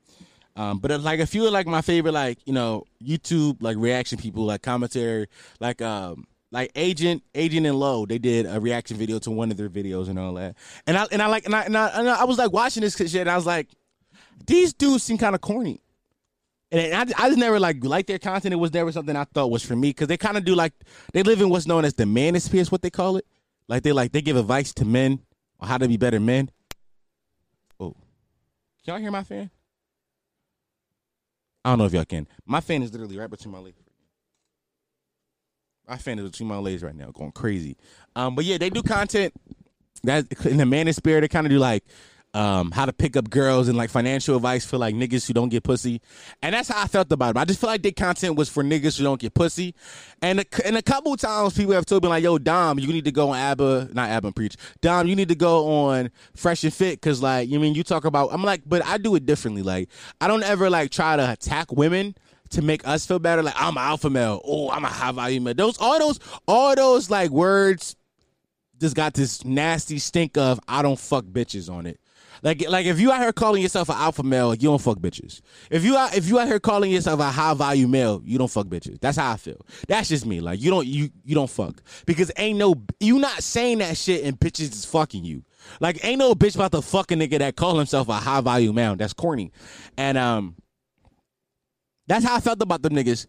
[0.57, 3.77] Um, but it's like a few of like my favorite like you know YouTube like
[3.77, 5.27] reaction people like commentary
[5.61, 9.57] like um like agent agent and low they did a reaction video to one of
[9.57, 12.09] their videos and all that and I and I like and I and I, and
[12.09, 13.69] I was like watching this shit and I was like
[14.47, 15.81] these dudes seem kind of corny
[16.73, 18.53] and I, I just never like like their content.
[18.53, 20.73] It was never something I thought was for me because they kind of do like
[21.13, 23.27] they live in what's known as the manosphere, is what they call it.
[23.69, 25.21] Like they like they give advice to men
[25.59, 26.51] on how to be better men.
[27.79, 27.91] Oh,
[28.85, 29.51] can y'all hear my fan?
[31.65, 32.27] I don't know if y'all can.
[32.47, 33.77] My fan is literally right between my legs.
[35.89, 37.77] My fan is between my legs right now, going crazy.
[38.15, 39.35] Um, but yeah, they do content
[40.05, 41.21] that in the manosphere.
[41.21, 41.85] They kind of do like
[42.35, 45.49] um, how to pick up girls and like financial advice for like niggas who don't
[45.49, 46.01] get pussy.
[46.43, 47.39] And that's how I felt about it.
[47.39, 49.75] I just feel like their content was for niggas who don't get pussy.
[50.23, 53.05] And a, and a couple times people have told me like, yo, Dom, you need
[53.05, 54.57] to go on ABBA, not ABBA preach.
[54.81, 58.05] Dom, you need to go on Fresh and Fit because like, you mean you talk
[58.05, 59.63] about, I'm like, but I do it differently.
[59.63, 59.89] Like,
[60.21, 62.15] I don't ever like try to attack women
[62.51, 63.43] to make us feel better.
[63.43, 64.41] Like I'm an alpha male.
[64.45, 65.55] Oh, I'm a high value male.
[65.55, 67.97] Those all those all those like words
[68.81, 72.01] just got this nasty stink of I don't fuck bitches on it.
[72.43, 75.41] Like like if you out here calling yourself an alpha male, you don't fuck bitches.
[75.71, 78.51] If you out if you out here calling yourself a high value male, you don't
[78.51, 79.01] fuck bitches.
[79.01, 79.61] That's how I feel.
[79.89, 80.41] That's just me.
[80.41, 84.25] Like you don't you you don't fuck because ain't no you not saying that shit
[84.25, 85.45] and bitches is fucking you.
[85.81, 88.73] Like ain't no bitch about to fuck a nigga that call himself a high value
[88.73, 88.97] male.
[88.97, 89.53] That's corny.
[89.97, 90.57] And um
[92.07, 93.27] that's how I felt about them niggas.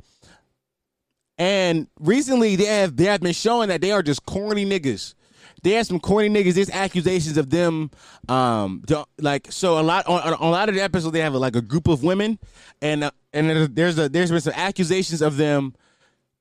[1.38, 5.16] And recently they have they have been showing that they are just corny niggas
[5.64, 6.54] they had some corny niggas.
[6.54, 7.92] There's accusations of them,
[8.28, 8.84] um,
[9.20, 11.62] like so a lot on, on, a lot of the episodes they have like a
[11.62, 12.40] group of women,
[12.82, 15.76] and uh, and there's a there's been some accusations of them,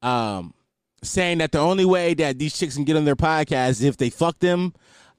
[0.03, 0.55] um,
[1.03, 3.97] saying that the only way that these chicks can get on their podcast is if
[3.97, 4.73] they fuck them.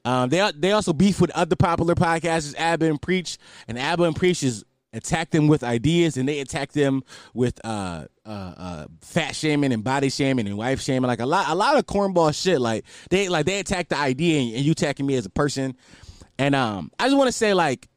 [0.04, 3.38] Um, they they also beef with other popular podcasters, Abba and Preach,
[3.68, 8.06] and Abba and Preach is attack them with ideas and they attack them with uh,
[8.26, 11.78] uh, uh, fat shaming and body shaming and wife shaming like a lot a lot
[11.78, 15.16] of cornball shit like they like they attack the idea and, and you attacking me
[15.16, 15.76] as a person
[16.38, 17.88] and um I just want to say like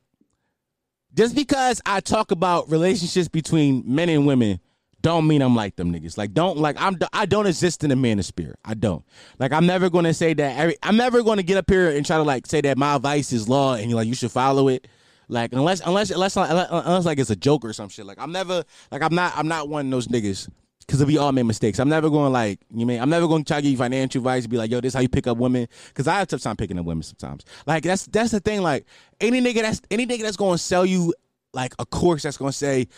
[1.14, 4.60] just because I talk about relationships between men and women
[5.04, 6.16] don't mean I'm like them niggas.
[6.16, 8.54] Like don't like I'm I don't exist in the manosphere.
[8.64, 9.04] I don't.
[9.38, 12.16] Like I'm never to say that every I'm never to get up here and try
[12.16, 14.88] to like say that my advice is law and you like you should follow it.
[15.28, 18.06] Like unless unless unless unless like it's a joke or some shit.
[18.06, 20.48] Like I'm never like I'm not I'm not one of those niggas
[20.80, 21.78] because we all make mistakes.
[21.78, 24.20] I'm never going like you mean I'm never going to try to give you financial
[24.20, 24.46] advice.
[24.46, 26.78] Be like, yo, this how you pick up women because I have tough time picking
[26.78, 27.44] up women sometimes.
[27.66, 28.62] Like that's that's the thing.
[28.62, 28.86] Like
[29.20, 31.14] any nigga that's any nigga that's going to sell you
[31.52, 32.88] like a course that's going to say,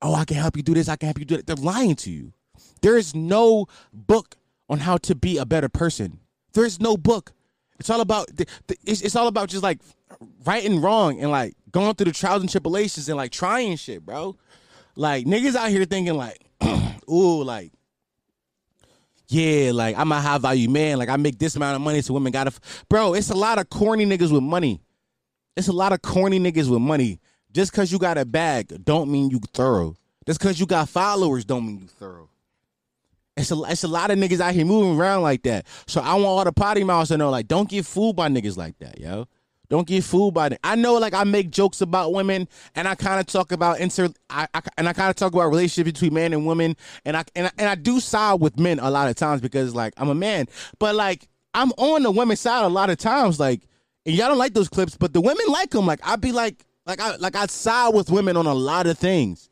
[0.00, 0.88] oh, I can help you do this.
[0.88, 1.46] I can help you do that.
[1.46, 2.32] They're lying to you.
[2.80, 4.36] There is no book
[4.68, 6.18] on how to be a better person.
[6.54, 7.32] There is no book.
[7.78, 8.28] It's all about
[8.84, 9.78] it's, it's all about just like
[10.44, 14.04] right and wrong and like going through the trials and tribulations and like trying shit,
[14.04, 14.36] bro.
[14.94, 16.38] Like niggas out here thinking like,
[17.10, 17.72] ooh, like,
[19.28, 20.98] yeah, like I'm a high value man.
[20.98, 22.84] Like I make this amount of money, so women gotta, f-.
[22.88, 23.14] bro.
[23.14, 24.80] It's a lot of corny niggas with money.
[25.56, 27.20] It's a lot of corny niggas with money.
[27.52, 29.96] Just cause you got a bag, don't mean you thorough.
[30.26, 32.30] Just cause you got followers, don't mean you thorough.
[33.36, 35.66] It's a, it's a lot of niggas out here moving around like that.
[35.86, 38.56] So I want all the potty mouths to know, like, don't get fooled by niggas
[38.56, 39.26] like that, yo.
[39.72, 40.60] Don't get fooled by it.
[40.62, 44.14] I know, like I make jokes about women, and I kind of talk about insert,
[44.28, 46.76] I, I and I kind of talk about relationship between man and women,
[47.06, 49.74] and I, and I and I do side with men a lot of times because
[49.74, 50.44] like I'm a man,
[50.78, 53.62] but like I'm on the women's side a lot of times, like,
[54.04, 55.86] and y'all don't like those clips, but the women like them.
[55.86, 58.98] Like I'd be like, like I like I side with women on a lot of
[58.98, 59.48] things.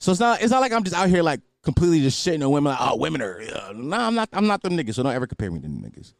[0.00, 2.50] So it's not it's not like I'm just out here like completely just shitting on
[2.50, 5.14] women like oh women are uh, no I'm not I'm not them niggas so don't
[5.14, 6.12] ever compare me to them niggas.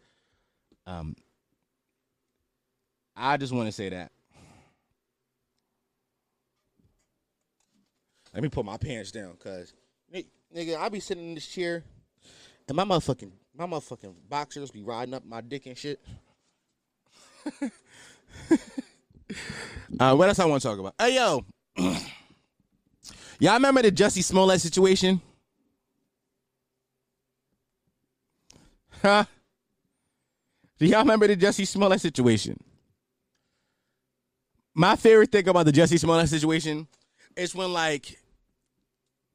[0.86, 1.14] Um,
[3.16, 4.10] I just want to say that.
[8.32, 9.72] Let me put my pants down, cause
[10.54, 11.84] nigga, I be sitting in this chair,
[12.66, 16.00] and my motherfucking my motherfucking boxers be riding up my dick and shit.
[20.00, 20.94] uh, what else I want to talk about?
[20.98, 21.44] Hey yo,
[23.38, 25.20] y'all remember the Jussie Smollett situation?
[29.04, 29.24] Huh?
[30.78, 32.58] Do y'all remember the Jussie Smollett situation?
[34.74, 36.88] my favorite thing about the Jussie Smollett situation
[37.36, 38.18] is when like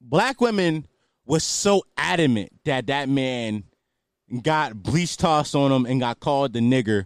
[0.01, 0.86] black women
[1.26, 3.63] was so adamant that that man
[4.41, 7.05] got bleach tossed on him and got called the nigger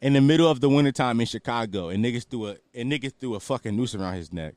[0.00, 3.34] in the middle of the wintertime in Chicago and niggas threw a and niggas threw
[3.34, 4.54] a fucking noose around his neck.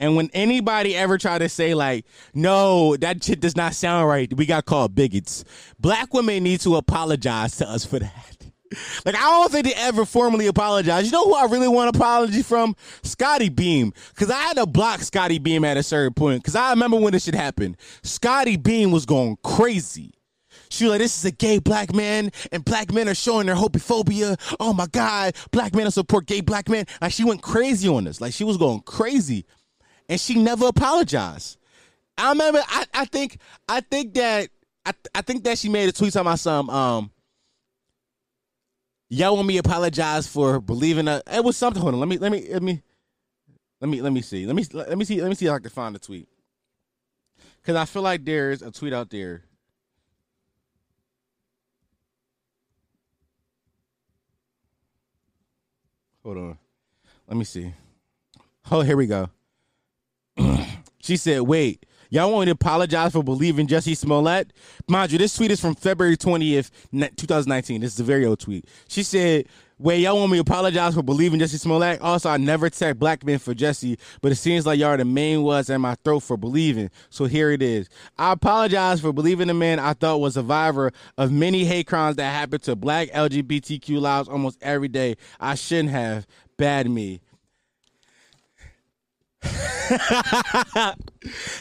[0.00, 4.32] And when anybody ever tried to say like, no, that shit does not sound right,
[4.32, 5.44] we got called bigots.
[5.78, 8.36] Black women need to apologize to us for that.
[9.04, 11.06] Like I don't think they ever formally apologized.
[11.06, 12.76] You know who I really want an apology from?
[13.02, 13.92] Scottie Beam.
[14.14, 16.44] Cause I had to block Scottie Beam at a certain point.
[16.44, 17.76] Cause I remember when this shit happened.
[18.04, 20.14] Scottie Beam was going crazy.
[20.68, 23.56] She was like, this is a gay black man, and black men are showing their
[23.56, 24.38] homophobia.
[24.60, 26.86] Oh my God, black men support gay black men.
[27.02, 28.20] Like she went crazy on this.
[28.20, 29.46] Like she was going crazy.
[30.10, 31.56] And she never apologized.
[32.18, 33.38] I remember I, I think
[33.68, 34.50] I think that
[34.84, 37.12] I, I think that she made a tweet my some um
[39.08, 41.80] y'all want me to apologize for believing that it was something.
[41.80, 42.82] Hold on, let me let me let me
[43.80, 44.46] let me let me see.
[44.46, 46.28] Let me let me see let me see if I can find the tweet.
[47.62, 49.44] Cause I feel like there's a tweet out there.
[56.24, 56.58] Hold on.
[57.28, 57.72] Let me see.
[58.72, 59.30] Oh, here we go.
[61.02, 64.52] She said, wait, Y'all want me to apologize for believing Jussie Smollett?
[64.88, 67.80] Mind you, this tweet is from February 20th, 2019.
[67.80, 68.66] This is a very old tweet.
[68.88, 69.46] She said,
[69.78, 72.02] Wait, y'all want me to apologize for believing Jussie Smollett?
[72.02, 75.06] Also, I never attacked black men for Jussie, but it seems like y'all are the
[75.06, 76.90] main ones in my throat for believing.
[77.08, 77.88] So here it is.
[78.18, 82.16] I apologize for believing the man I thought was a survivor of many hate crimes
[82.16, 85.16] that happen to black LGBTQ lives almost every day.
[85.38, 86.26] I shouldn't have.
[86.58, 87.22] Bad me.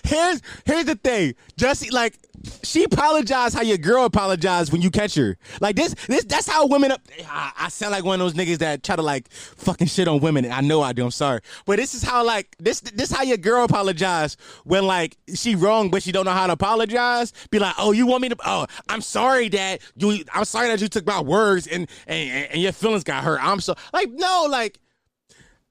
[0.04, 1.90] here's here's the thing, Jesse.
[1.90, 2.20] Like
[2.64, 5.38] she apologized how your girl apologized when you catch her.
[5.62, 6.92] Like this, this that's how women.
[6.92, 10.08] Up, I, I sound like one of those niggas that try to like fucking shit
[10.08, 10.52] on women.
[10.52, 11.06] I know I do.
[11.06, 15.18] I'm sorry, but this is how like this this how your girl apologize when like
[15.34, 17.34] she wrong, but she don't know how to apologize.
[17.50, 18.36] Be like, oh, you want me to?
[18.46, 20.24] Oh, I'm sorry that you.
[20.34, 23.40] I'm sorry that you took my words and and, and your feelings got hurt.
[23.42, 24.80] I'm so like no like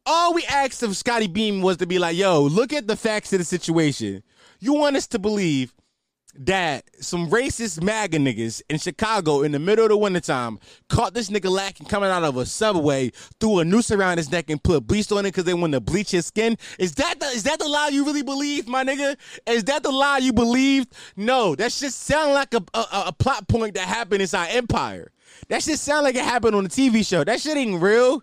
[0.08, 3.32] all we asked of Scottie Beam was to be like, yo, look at the facts
[3.34, 4.22] of the situation.
[4.58, 5.74] You want us to believe
[6.34, 11.28] that some racist MAGA niggas in Chicago in the middle of the wintertime caught this
[11.28, 14.86] nigga lacking coming out of a subway, threw a noose around his neck and put
[14.86, 16.56] bleach on it because they wanted to bleach his skin.
[16.78, 19.16] Is that the is that the lie you really believe, my nigga?
[19.46, 20.94] Is that the lie you believed?
[21.16, 25.12] No, that just sound like a, a, a plot point that happened inside Empire.
[25.48, 27.24] That shit sound like it happened on a TV show.
[27.24, 28.22] That shit ain't real.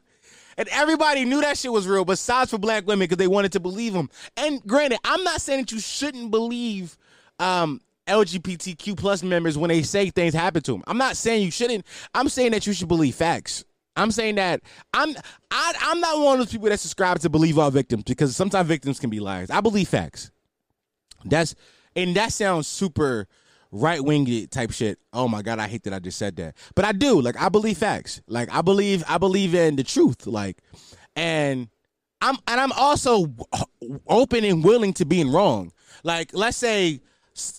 [0.57, 3.59] And everybody knew that shit was real, besides for black women, because they wanted to
[3.59, 4.09] believe them.
[4.37, 6.97] And granted, I'm not saying that you shouldn't believe
[7.39, 10.83] um, LGBTQ plus members when they say things happen to them.
[10.87, 11.85] I'm not saying you shouldn't.
[12.13, 13.65] I'm saying that you should believe facts.
[13.97, 14.61] I'm saying that
[14.93, 15.15] I'm
[15.51, 18.67] I, I'm not one of those people that subscribe to believe all victims because sometimes
[18.67, 19.49] victims can be liars.
[19.49, 20.31] I believe facts.
[21.23, 21.55] That's
[21.95, 23.27] and that sounds super
[23.71, 24.99] right winged type shit.
[25.13, 26.55] Oh my god, I hate that I just said that.
[26.75, 27.21] But I do.
[27.21, 28.21] Like I believe facts.
[28.27, 30.27] Like I believe I believe in the truth.
[30.27, 30.57] Like
[31.15, 31.69] and
[32.21, 33.33] I'm and I'm also
[34.07, 35.71] open and willing to being wrong.
[36.03, 37.01] Like let's say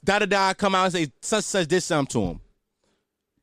[0.04, 2.40] da da da come out and say such such this something to him.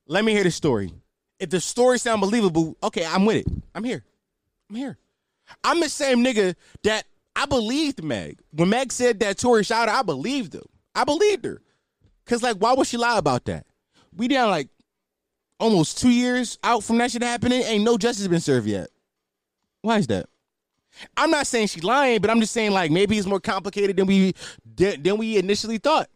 [0.07, 0.91] Let me hear the story.
[1.39, 3.47] If the story sound believable, okay, I'm with it.
[3.73, 4.03] I'm here.
[4.69, 4.97] I'm here.
[5.63, 7.05] I'm the same nigga that
[7.35, 8.39] I believed Meg.
[8.51, 10.61] When Meg said that Tory shot her, I believed her.
[10.95, 11.61] I believed her.
[12.25, 13.65] Cause like, why would she lie about that?
[14.15, 14.69] We down like
[15.59, 17.61] almost two years out from that shit happening.
[17.63, 18.89] Ain't no justice been served yet.
[19.81, 20.27] Why is that?
[21.17, 24.05] I'm not saying she's lying, but I'm just saying like maybe it's more complicated than
[24.05, 24.33] we
[24.75, 26.09] than we initially thought.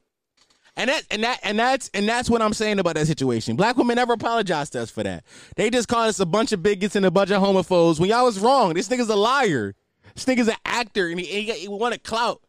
[0.76, 3.55] And that and that and that's and that's what I'm saying about that situation.
[3.55, 5.24] Black women never apologized to us for that.
[5.55, 8.26] They just called us a bunch of bigots and a bunch of homophobes when y'all
[8.26, 8.76] was wrong.
[8.76, 9.74] This nigga's a liar.
[10.14, 12.41] This nigga's an actor and he, he, he wanted clout.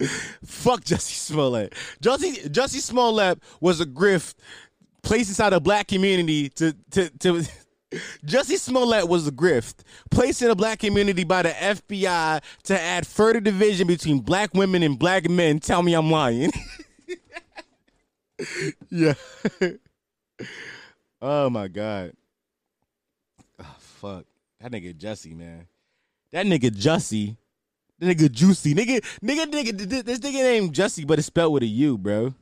[0.44, 1.74] Fuck Jussie Smollett.
[2.00, 4.34] Jussie Jussie Smollett was a grift
[5.02, 7.44] placed inside a black community to to to.
[8.58, 9.76] Smollett was a grift
[10.10, 14.82] placed in a black community by the FBI to add further division between black women
[14.82, 15.58] and black men.
[15.58, 16.52] Tell me I'm lying.
[18.90, 19.14] yeah.
[21.22, 22.12] oh my god.
[23.58, 24.26] Oh fuck.
[24.60, 25.66] That nigga Jussie, man.
[26.32, 27.36] That nigga Jussie
[28.00, 28.74] nigga juicy.
[28.74, 32.34] Nigga, nigga, nigga, this nigga named Jussie, but it's spelled with a U, bro.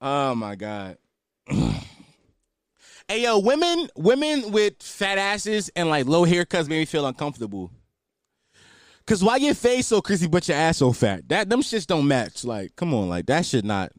[0.00, 0.96] Oh my God.
[1.48, 7.70] hey yo, women, women with fat asses and like low haircuts make me feel uncomfortable.
[9.06, 11.26] Cause why your face so crispy but your ass so fat?
[11.28, 12.44] That them shits don't match.
[12.44, 13.90] Like, come on, like that should not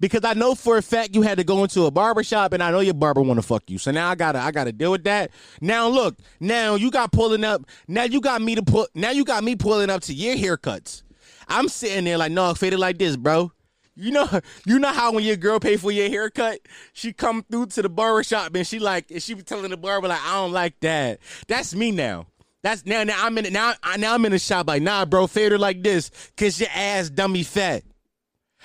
[0.00, 2.62] because I know for a fact you had to go into a barber shop and
[2.62, 3.78] I know your barber want to fuck you.
[3.78, 5.30] So now I gotta I gotta deal with that.
[5.60, 7.62] Now look, now you got pulling up.
[7.88, 8.94] Now you got me to put.
[8.94, 11.02] Now you got me pulling up to your haircuts.
[11.48, 13.52] I'm sitting there like, no, faded like this, bro.
[13.94, 14.28] You know,
[14.66, 16.60] you know how when your girl pay for your haircut,
[16.92, 19.76] she come through to the barber shop and she like, and she be telling the
[19.76, 21.20] barber like, I don't like that.
[21.48, 22.26] That's me now.
[22.62, 23.04] That's now.
[23.04, 23.46] Now I'm in.
[23.46, 23.52] it.
[23.52, 26.68] Now, now I'm in the shop like, nah, bro, fade her like this, cause your
[26.74, 27.84] ass dummy fat.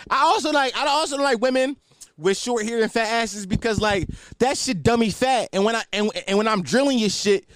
[0.09, 1.77] I also like I also like women
[2.17, 4.07] with short hair and fat asses because like
[4.39, 5.49] that shit dummy fat.
[5.53, 7.47] And when I and, and when I'm drilling your shit,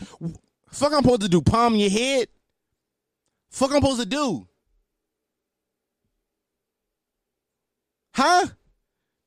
[0.71, 2.27] fuck I'm supposed to do palm your head.
[3.49, 4.47] Fuck I'm supposed to do.
[8.13, 8.47] Huh?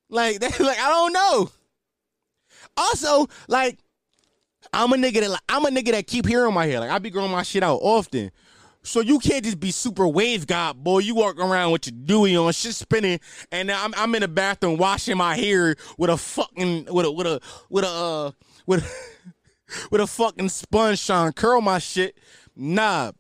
[0.09, 1.51] Like that, like I don't know.
[2.77, 3.79] Also, like
[4.73, 6.81] I'm a nigga that like, I'm a nigga that keep hair on my head.
[6.81, 8.31] Like I be growing my shit out often.
[8.89, 11.01] So you can't just be super wave god, boy.
[11.01, 13.20] You walk around with your dewy on, shit spinning,
[13.53, 17.26] and I'm I'm in the bathroom washing my hair with a fucking with a with
[17.26, 18.30] a with a uh,
[18.66, 22.16] with a, with a fucking sponge trying curl my shit.
[22.57, 23.12] Nah,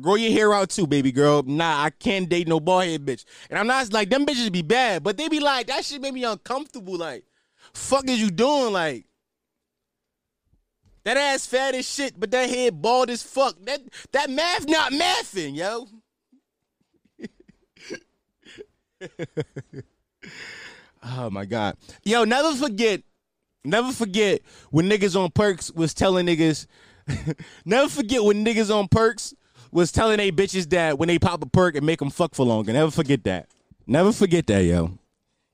[0.00, 1.42] grow your hair out too, baby girl.
[1.42, 3.24] Nah, I can't date no bald head bitch.
[3.50, 6.14] And I'm not like them bitches be bad, but they be like that shit made
[6.14, 6.96] me uncomfortable.
[6.96, 7.24] Like,
[7.74, 8.72] fuck is you doing?
[8.72, 9.06] Like,
[11.06, 13.56] that ass fat as shit, but that head bald as fuck.
[13.64, 13.80] That
[14.12, 15.86] that math not mathing, yo.
[21.02, 21.78] oh my god.
[22.04, 23.02] Yo, never forget
[23.66, 26.66] Never forget when niggas on perks was telling niggas.
[27.64, 29.34] never forget when niggas on perks
[29.72, 32.46] was telling they bitches that when they pop a perk and make them fuck for
[32.46, 32.72] longer.
[32.72, 33.48] Never forget that.
[33.86, 34.92] Never forget that, yo.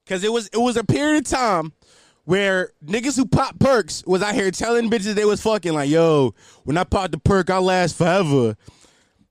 [0.07, 1.73] Cause it was it was a period of time
[2.25, 6.35] where niggas who pop perks was out here telling bitches they was fucking like, yo,
[6.65, 8.57] when I pop the perk, I last forever.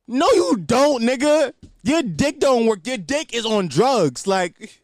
[0.07, 1.53] No, you don't, nigga.
[1.83, 2.85] Your dick don't work.
[2.85, 4.27] Your dick is on drugs.
[4.27, 4.81] Like,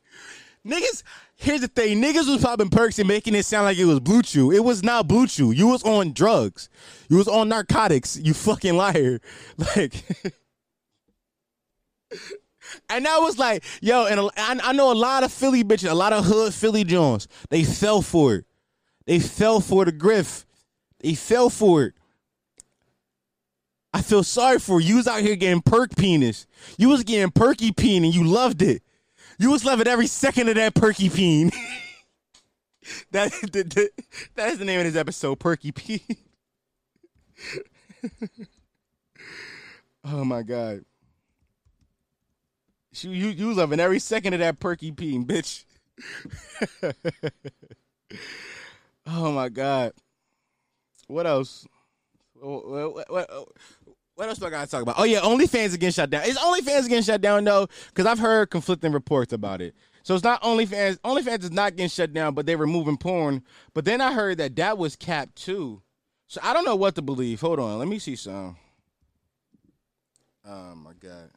[0.66, 1.04] niggas,
[1.36, 2.02] here's the thing.
[2.02, 4.56] Niggas was popping perks and making it sound like it was BlueChew.
[4.56, 5.56] It was not BlueChew.
[5.56, 6.70] You was on drugs.
[7.10, 8.18] You was on narcotics.
[8.18, 9.20] You fucking liar.
[9.58, 10.04] Like,
[12.90, 15.96] and that was like, yo, and I, I know a lot of Philly bitches, a
[15.96, 17.28] lot of hood Philly Jones.
[17.50, 18.46] They fell for it.
[19.06, 20.46] They fell for the griff.
[21.00, 21.94] They fell for it.
[23.94, 24.90] I feel sorry for you.
[24.90, 26.46] You was out here getting perk penis.
[26.78, 28.84] You was getting perky peen and you loved it.
[29.40, 31.52] You was loving every second of that perky peen.
[33.12, 33.90] that, that,
[34.36, 36.00] that is the name of this episode, Perky Peen.
[40.04, 40.86] oh my god.
[43.04, 45.66] You, you, you loving every second of that perky peen, bitch.
[49.08, 49.94] oh my god.
[51.08, 51.66] What else?
[52.40, 53.10] What,
[54.16, 54.96] what, else do I gotta talk about?
[54.98, 56.24] Oh yeah, OnlyFans again shut down.
[56.24, 57.68] Is OnlyFans again shut down though?
[57.88, 59.74] Because I've heard conflicting reports about it.
[60.04, 61.00] So it's not OnlyFans.
[61.00, 63.44] OnlyFans is not getting shut down, but they're removing porn.
[63.74, 65.82] But then I heard that that was capped too.
[66.28, 67.42] So I don't know what to believe.
[67.42, 68.58] Hold on, let me see some.
[70.46, 71.32] Oh my god.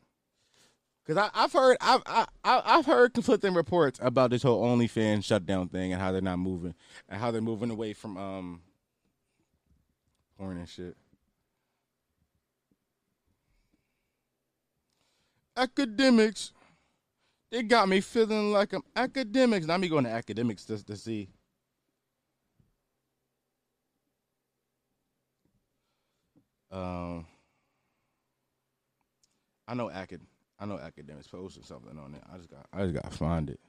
[1.10, 5.92] Because I've heard I've I, I've heard conflicting reports about this whole OnlyFans shutdown thing
[5.92, 6.72] and how they're not moving
[7.08, 8.60] and how they're moving away from um
[10.38, 10.96] porn and shit.
[15.56, 16.52] Akademiks.
[17.50, 19.66] They got me feeling like I'm Akademiks.
[19.66, 21.28] Now me going to Akademiks just to see.
[26.70, 27.26] Um,
[29.66, 30.20] I know acad.
[30.60, 32.22] I know Akademiks posted something on it.
[32.30, 32.66] I just got.
[32.72, 33.60] I just got to find it.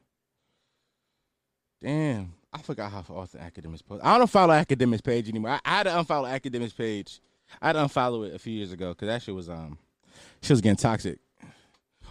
[1.81, 4.03] Damn, I forgot how often Akademiks post.
[4.03, 5.51] I don't follow Akademiks page anymore.
[5.51, 7.21] I, I had to unfollow Akademiks page.
[7.61, 9.77] I had to unfollow it a few years ago because that shit was um,
[10.41, 11.19] she was getting toxic.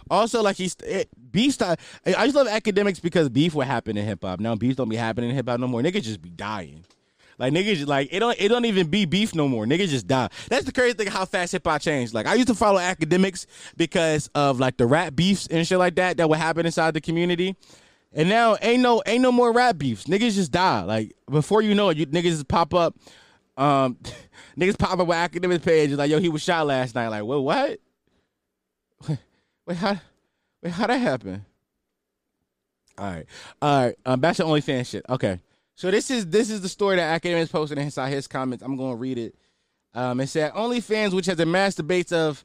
[0.09, 1.53] Also, like he's it, beef.
[1.53, 4.39] Style, I just love Akademiks because beef would happen in hip hop.
[4.39, 5.81] Now beef don't be happening in hip hop no more.
[5.81, 6.83] Niggas just be dying.
[7.41, 9.65] Like niggas, like it don't it don't even be beef no more.
[9.65, 10.29] Niggas just die.
[10.47, 12.13] That's the crazy thing how fast hip hop changed.
[12.13, 15.95] Like I used to follow Akademiks because of like the rap beefs and shit like
[15.95, 17.55] that that would happen inside the community.
[18.13, 20.03] And now ain't no ain't no more rap beefs.
[20.03, 20.83] Niggas just die.
[20.83, 22.95] Like before you know it, you niggas just pop up.
[23.57, 23.97] Um,
[24.55, 27.07] niggas pop up with academic pages like yo he was shot last night.
[27.07, 27.79] Like well what?
[29.65, 29.99] Wait, how?
[30.61, 31.43] Wait, how that happen?
[32.99, 33.25] All right,
[33.63, 33.95] all right.
[34.05, 35.03] Um, back to OnlyFans shit.
[35.09, 35.39] Okay,
[35.75, 38.63] so this is this is the story that Akademiks posted inside his comments.
[38.63, 39.35] I'm gonna read it.
[39.93, 42.43] Um, it said OnlyFans, which has amassed debates of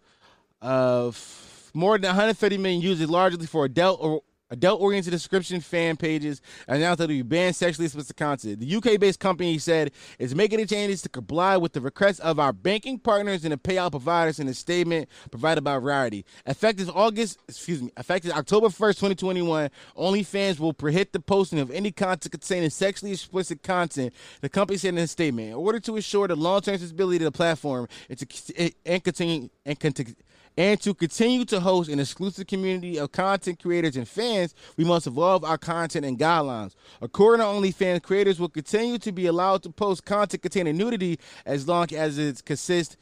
[0.60, 6.40] of more than 130 million users, largely for adult or Adult oriented description fan pages
[6.68, 8.60] announced that it would ban sexually explicit content.
[8.60, 9.90] The UK based company said
[10.20, 13.56] it's making the changes to comply with the requests of our banking partners and the
[13.56, 16.24] payout providers in a statement provided by Variety.
[16.46, 21.90] Effective August, excuse me, effective October 1st, 2021, OnlyFans will prohibit the posting of any
[21.90, 25.48] content containing sexually explicit content, the company said in a statement.
[25.48, 29.48] In order to ensure the long term stability of the platform and, to, and continue
[29.64, 30.14] and continue
[30.56, 35.06] and to continue to host an exclusive community of content creators and fans, we must
[35.06, 36.74] evolve our content and guidelines.
[37.02, 41.68] According to OnlyFans, creators will continue to be allowed to post content containing nudity as
[41.68, 42.96] long as it's consist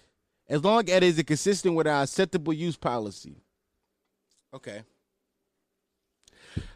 [0.46, 3.36] as long as it is consistent with our acceptable use policy.
[4.52, 4.82] Okay.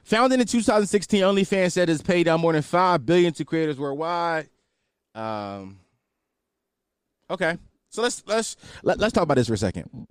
[0.05, 4.49] Founded in 2016, OnlyFans said it's paid out more than five billion to creators worldwide.
[5.15, 5.79] Um,
[7.31, 7.59] okay,
[7.91, 10.07] so let's let's let, let's talk about this for a second.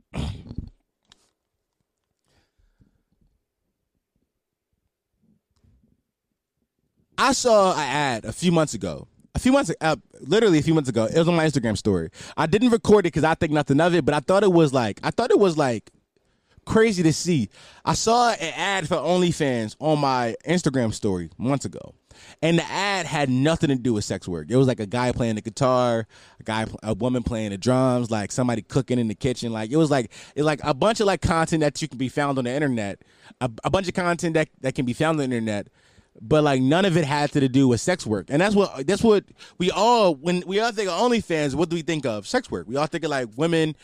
[7.18, 9.08] I saw an ad a few months ago.
[9.36, 11.06] A few months, uh, literally a few months ago.
[11.06, 12.10] It was on my Instagram story.
[12.36, 14.74] I didn't record it because I think nothing of it, but I thought it was
[14.74, 15.92] like, I thought it was like
[16.66, 17.50] crazy to see.
[17.86, 21.94] I saw an ad for OnlyFans on my Instagram story months ago,
[22.42, 24.48] and the ad had nothing to do with sex work.
[24.50, 26.08] It was like a guy playing the guitar,
[26.40, 29.52] a guy, a woman playing the drums, like somebody cooking in the kitchen.
[29.54, 32.10] Like it was like it like a bunch of like content that you can be
[32.10, 33.04] found on the internet,
[33.40, 35.68] a, a bunch of content that that can be found on the internet
[36.22, 38.28] but like none of it had to do with sex work.
[38.30, 39.26] And that's what that's what
[39.58, 42.28] we all when we all think of OnlyFans, what do we think of?
[42.28, 42.68] Sex work.
[42.68, 43.76] We all think of like women,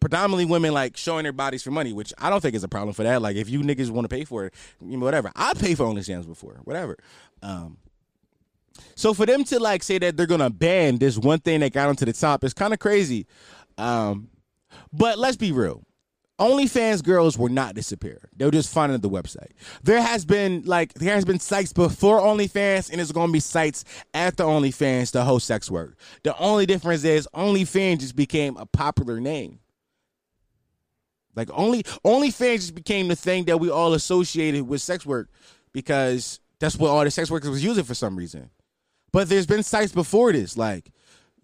[0.00, 2.94] predominantly women like showing their bodies for money, which I don't think is a problem
[2.94, 3.20] for that.
[3.22, 5.30] Like if you niggas want to pay for it, you know, whatever.
[5.36, 6.96] I pay for OnlyFans before, whatever.
[7.42, 7.76] Um,
[8.94, 11.86] So for them to like say that they're gonna ban this one thing that got
[11.86, 13.26] them to the top is kind of crazy.
[13.78, 14.28] Um,
[14.92, 15.82] but let's be real.
[16.38, 18.28] OnlyFans girls were not disappear.
[18.36, 19.52] They were just finding the website.
[19.82, 23.84] There has been like there has been sites before OnlyFans, and there's to be sites
[24.14, 25.96] after OnlyFans to host sex work.
[26.24, 29.60] The only difference is OnlyFans just became a popular name.
[31.34, 35.28] Like only OnlyFans just became the thing that we all associated with sex work
[35.72, 38.50] because that's what all the sex workers was using for some reason.
[39.12, 40.90] But there's been sites before this, like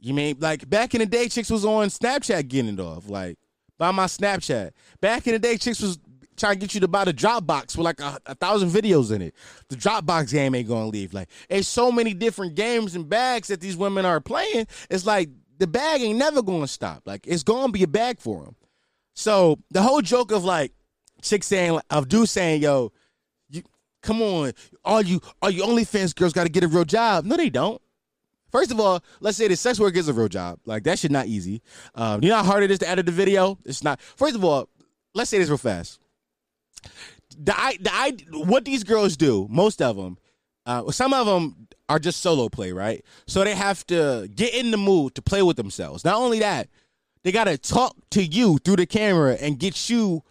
[0.01, 3.39] you mean like back in the day, chicks was on Snapchat getting it off, like
[3.79, 4.73] buy my Snapchat.
[5.01, 5.99] Back in the day, chicks was
[6.37, 9.23] trying to get you to buy the Dropbox with like a, a thousand videos in
[9.23, 9.35] it.
[9.69, 11.15] The Dropbox game ain't gonna leave.
[11.15, 14.67] Like, it's so many different games and bags that these women are playing.
[14.91, 17.03] It's like the bag ain't never gonna stop.
[17.07, 18.57] Like, it's gonna be a bag for them.
[19.15, 20.73] So the whole joke of like
[21.23, 22.93] chicks saying of dudes saying, "Yo,
[23.49, 23.63] you
[24.03, 24.53] come on,
[24.85, 27.83] all you all you OnlyFans girls got to get a real job." No, they don't.
[28.51, 30.59] First of all, let's say the sex work is a real job.
[30.65, 31.63] Like that shit not easy.
[31.95, 33.59] Um, you know how hard it is to edit the video?
[33.65, 34.01] It's not.
[34.01, 34.69] First of all,
[35.15, 36.01] let's say this real fast.
[37.39, 40.19] The I, the I, what these girls do, most of them,
[40.67, 43.05] uh, some of them are just solo play, right?
[43.27, 46.05] So they have to get in the mood to play with themselves.
[46.05, 46.69] Not only that,
[47.23, 50.23] they gotta talk to you through the camera and get you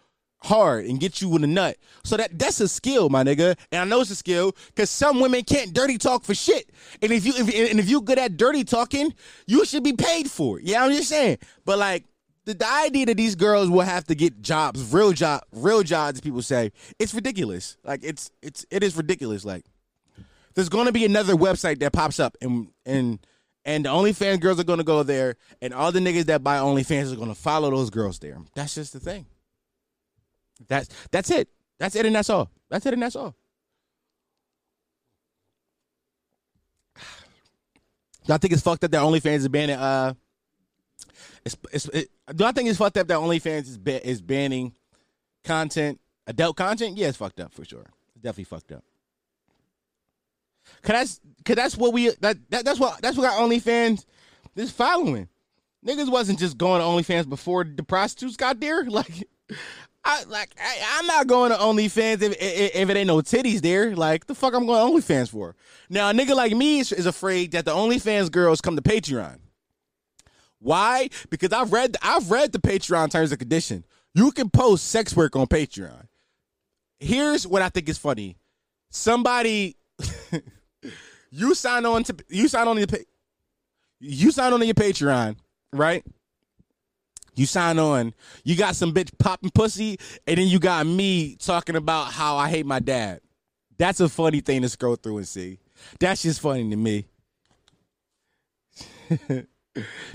[0.48, 1.78] hard and get you in the nut.
[2.04, 3.58] So that that's a skill, my nigga.
[3.72, 6.70] And I know it's a skill because some women can't dirty talk for shit.
[7.02, 9.14] And if you if, and if you good at dirty talking,
[9.46, 10.66] you should be paid for it.
[10.66, 11.38] Yeah, I'm just saying.
[11.66, 12.06] But like
[12.46, 16.22] the, the idea that these girls will have to get jobs, real job, real jobs,
[16.22, 17.78] people say, it's ridiculous.
[17.84, 19.46] Like it's it's it is ridiculous.
[19.46, 19.66] Like
[20.56, 23.20] there's gonna be another website that pops up and and
[23.66, 27.12] and the OnlyFans girls are gonna go there, and all the niggas that buy OnlyFans
[27.12, 28.38] are gonna follow those girls there.
[28.56, 29.26] That's just the thing.
[30.68, 31.50] That's that's it.
[31.80, 32.50] That's it, and that's all.
[32.70, 33.36] That's it, and that's all.
[38.26, 39.78] Do I think it's fucked up that OnlyFans is banning?
[39.78, 40.14] Uh,
[41.46, 44.74] it's, it's, it, do I think it's fucked up that OnlyFans is ba- is banning
[45.46, 46.98] content, adult content?
[46.98, 47.86] Yeah, it's fucked up for sure.
[48.16, 48.84] It's definitely fucked up.
[50.82, 54.04] Cause that's cause that's what we that, that that's what that's what our OnlyFans
[54.58, 55.30] is following.
[55.86, 58.84] Niggas wasn't just going to OnlyFans before the prostitutes got there.
[58.90, 59.30] Like,
[60.08, 63.60] I like I, am not going to OnlyFans if, if, if it ain't no titties
[63.60, 63.94] there.
[63.94, 65.54] Like, the fuck I'm going to OnlyFans for?
[65.90, 69.40] Now, a nigga like me is, is afraid that the OnlyFans girls come to Patreon.
[70.60, 71.10] Why?
[71.30, 73.84] Because I've read I've read the Patreon terms and condition.
[74.16, 76.08] You can post sex work on Patreon.
[77.00, 78.38] Here's what I think is funny.
[78.90, 79.76] Somebody
[81.32, 83.06] you sign on to you sign on to
[84.00, 85.36] you sign on to your Patreon,
[85.74, 86.06] right?
[87.38, 91.76] You sign on, you got some bitch popping pussy, and then you got me talking
[91.76, 93.22] about how I hate my dad.
[93.78, 95.60] That's a funny thing to scroll through and see.
[96.00, 97.06] That's just funny to me.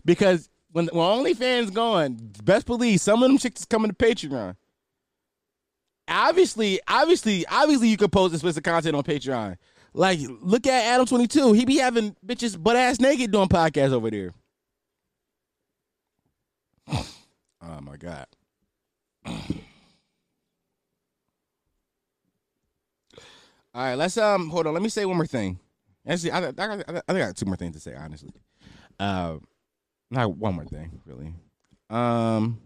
[0.04, 4.56] because when when OnlyFans going, best believe some of them chicks is coming to Patreon.
[6.08, 9.56] Obviously, obviously, obviously, you can post explicit content on Patreon.
[9.94, 11.52] Like, look at Adam Twenty Two.
[11.52, 14.32] He be having bitches butt ass naked doing podcasts over there.
[17.62, 18.26] Oh my god.
[23.74, 24.74] All right, let's um hold on.
[24.74, 25.58] Let me say one more thing.
[26.06, 27.94] Actually, I, I, I, I got two more things to say.
[27.94, 28.32] Honestly,
[28.98, 29.36] uh,
[30.10, 31.32] not one more thing really.
[31.88, 32.60] Um,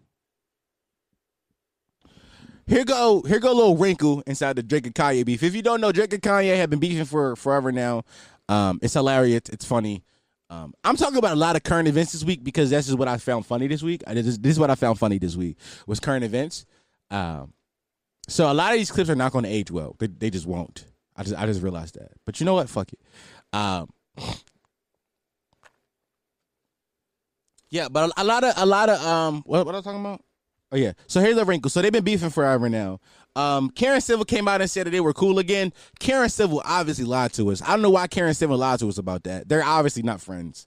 [2.66, 5.42] here go here go a little wrinkle inside the Drake and Kanye beef.
[5.42, 8.03] If you don't know, Drake and Kanye have been beefing for forever now.
[8.49, 9.42] Um, it's hilarious.
[9.53, 10.03] It's funny.
[10.49, 13.09] Um, I'm talking about a lot of current events this week because this is what
[13.09, 14.03] I found funny this week.
[14.07, 16.66] I, this, this is what I found funny this week was current events.
[17.11, 17.53] Um,
[18.28, 19.97] so a lot of these clips are not going to age well.
[19.99, 20.84] They, they just won't.
[21.16, 22.12] I just I just realized that.
[22.24, 22.68] But you know what?
[22.68, 23.01] Fuck it.
[23.53, 23.88] Um,
[27.70, 30.22] yeah, but a, a, lot of a lot of um what what I talking about?
[30.72, 30.92] Oh yeah.
[31.06, 31.70] So here's the wrinkle.
[31.70, 33.00] So they've been beefing forever now.
[33.36, 35.72] Um, Karen Civil came out and said that they were cool again.
[36.00, 37.60] Karen Civil obviously lied to us.
[37.62, 39.48] I don't know why Karen Civil lied to us about that.
[39.48, 40.66] They're obviously not friends.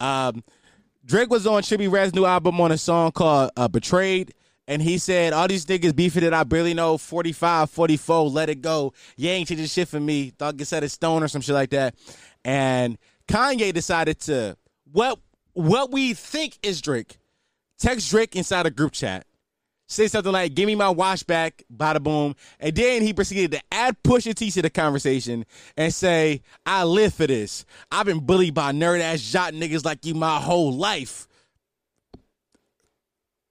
[0.00, 0.44] Um,
[1.04, 4.34] Drake was on Trippie Redd's new album on a song called uh, Betrayed.
[4.68, 8.60] And he said, all these niggas beefing that I barely know, 45, 44, let it
[8.60, 8.92] go.
[9.16, 10.30] You ain't changing shit for me.
[10.30, 11.96] Thought you said it's stone or some shit like that.
[12.44, 12.96] And
[13.26, 14.56] Kanye decided to,
[14.92, 15.18] what,
[15.54, 17.18] what we think is Drake,
[17.78, 19.26] text Drake inside a group chat
[19.90, 22.34] say something like, give me my watch back, bada boom.
[22.58, 25.44] And then he proceeded to add Pusha T to the conversation
[25.76, 27.64] and say, I live for this.
[27.90, 31.26] I've been bullied by nerd ass jot niggas like you my whole life.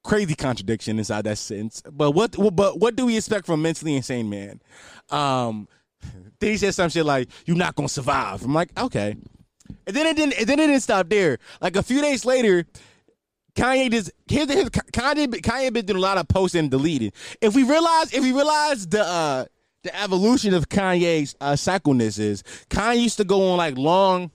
[0.04, 1.84] Crazy contradiction inside that sentence.
[1.92, 4.62] But what but what do we expect from mentally insane man?
[5.10, 5.68] Um
[6.40, 8.44] then he said some shit like, You're not gonna survive.
[8.44, 9.18] I'm like, okay.
[9.86, 10.40] And then it didn't.
[10.40, 11.38] And then it didn't stop there.
[11.62, 12.66] Like a few days later,
[13.60, 15.28] Kanye just here's his Kanye.
[15.28, 17.12] Kanye been doing a lot of posting and deleting.
[17.42, 19.46] If we realize, if we realize the uh
[19.84, 24.32] the evolution of Kanye's uh, cycleness is Kanye used to go on like long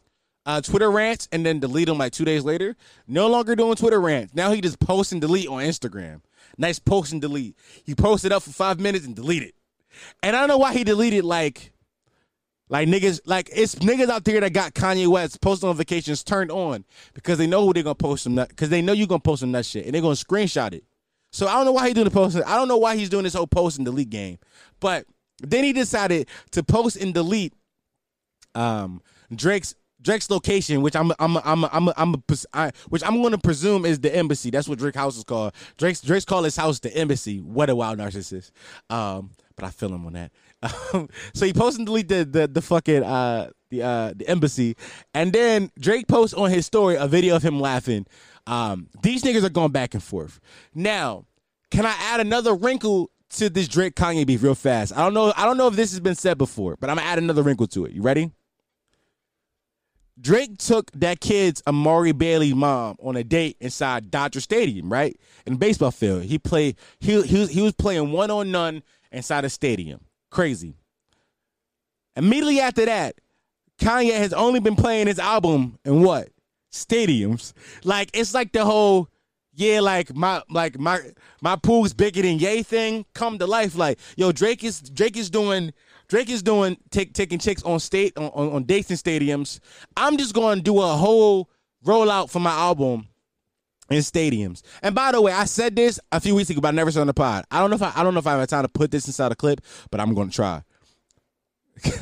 [0.47, 2.77] uh, Twitter rants and then delete them like two days later.
[3.07, 4.35] No longer doing Twitter rants.
[4.35, 6.21] Now he just post and delete on Instagram.
[6.57, 7.57] Nice post and delete.
[7.85, 9.55] He posted up for five minutes and delete it.
[10.23, 11.73] And I don't know why he deleted like
[12.75, 16.85] like niggas, like it's niggas out there that got Kanye West post notifications turned on
[17.13, 19.53] because they know who they're gonna post some because they know you're gonna post some
[19.53, 20.83] that shit and they're gonna screenshot it.
[21.31, 22.37] So I don't know why he's doing the post.
[22.45, 24.39] I don't know why he's doing this whole post and delete game.
[24.81, 25.07] But
[25.41, 27.55] then he decided to post and delete
[28.57, 29.01] um
[29.33, 32.23] Drake's Drake's location, which I'm I'm I'm I'm I'm,
[32.53, 34.51] I'm which I'm going to presume is the embassy.
[34.51, 35.55] That's what Drake house is called.
[35.79, 37.41] Drake's Drake's call his house the embassy.
[37.41, 38.51] What a wild narcissist.
[38.91, 40.33] Um, but I feel him on that.
[41.35, 44.77] So he posted and delete the the, the fucking uh the uh the embassy,
[45.13, 48.07] and then Drake posts on his story a video of him laughing.
[48.47, 50.39] Um, these niggas are going back and forth.
[50.75, 51.25] Now,
[51.71, 54.93] can I add another wrinkle to this Drake Kanye beef real fast?
[54.97, 55.33] I don't know.
[55.37, 57.67] I don't know if this has been said before, but I'm gonna add another wrinkle
[57.69, 57.93] to it.
[57.93, 58.31] You ready?
[60.21, 65.19] Drake took that kid's Amari Bailey mom on a date inside Dodger Stadium, right?
[65.45, 66.25] In baseball field.
[66.25, 70.01] He played he he was, he was playing one on none inside a stadium.
[70.35, 70.75] Crazy.
[72.17, 73.15] Immediately after that,
[73.81, 76.29] Kanye has only been playing his album in what?
[76.73, 77.53] Stadiums.
[77.85, 79.09] Like it's like the whole
[79.53, 80.99] yeah, like my like my
[81.41, 83.77] my pool's bigger than yay thing come to life.
[83.77, 85.73] Like, yo, Drake is Drake is doing
[86.09, 89.61] Drake is doing take, taking chicks on state on, on, on dates and stadiums.
[89.97, 91.49] I'm just to do a whole
[91.87, 93.07] rollout for my album
[93.91, 94.63] in stadiums.
[94.83, 97.01] And by the way, I said this a few weeks ago, but I never said
[97.01, 97.45] on the pod.
[97.51, 99.07] I don't know if I, I don't know if I have time to put this
[99.07, 99.61] inside a clip,
[99.91, 100.63] but I'm going to try.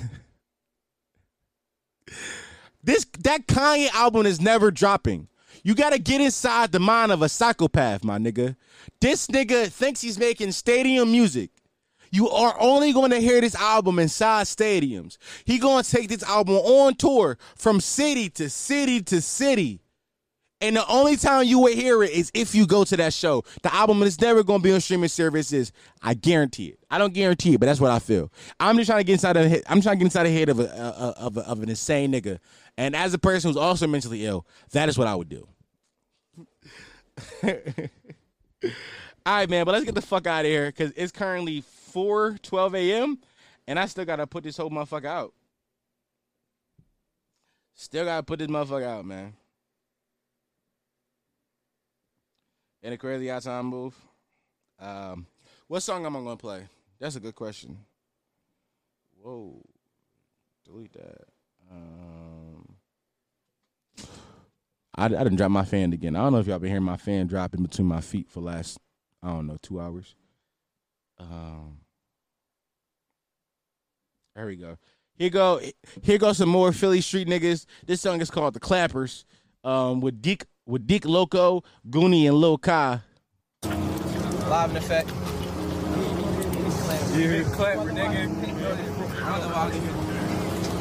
[2.83, 5.29] this that Kanye album is never dropping.
[5.65, 8.57] You got to get inside the mind of a psychopath, my nigga.
[9.01, 11.51] This nigga thinks he's making stadium music.
[12.11, 15.17] You are only going to hear this album inside stadiums.
[15.45, 19.81] He going to take this album on tour from city to city to city.
[20.63, 23.43] And the only time you will hear it is if you go to that show.
[23.63, 25.73] The album is never going to be on streaming services.
[26.01, 26.79] I guarantee it.
[26.89, 28.31] I don't guarantee it, but that's what I feel.
[28.61, 30.61] I'm just trying to get inside of I'm trying to get inside the head of
[30.61, 32.39] a, of, a, of an insane nigga.
[32.79, 35.49] And as a person who's also mentally ill, that is what I would do.
[39.25, 42.39] All right, man, but let's get the fuck out of here because it's currently 4
[42.41, 43.19] 12 a.m.
[43.67, 45.35] and I still gotta put this whole motherfucker out.
[47.75, 49.35] Still gotta put this motherfucker out, man.
[52.83, 53.95] In a crazy outside move.
[54.79, 55.27] Um,
[55.69, 56.65] what song am I gonna play?
[56.99, 57.79] That's a good question.
[59.23, 59.63] Whoa,
[60.65, 61.29] delete that.
[61.71, 62.77] Um,
[64.97, 66.17] I, I didn't drop my fan again.
[66.17, 68.79] I don't know if y'all been hearing my fan dropping between my feet for last
[69.23, 70.17] I don't know two hours.
[71.19, 71.79] Um,
[74.35, 74.77] there we go.
[75.15, 75.61] Here go.
[76.03, 77.67] Here goes some more Philly street niggas.
[77.87, 79.25] This song is called "The Clappers."
[79.63, 83.01] Um, with Deek with Deek Loco, Goonie, and Lil Kai.
[83.65, 85.09] Live in effect.
[87.17, 87.43] Yeah.
[87.55, 90.12] Clapper, nigga.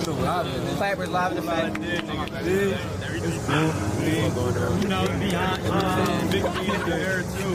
[0.04, 1.78] Clappers live in effect.
[1.78, 2.02] You
[4.90, 5.06] know,
[6.32, 7.52] big the too.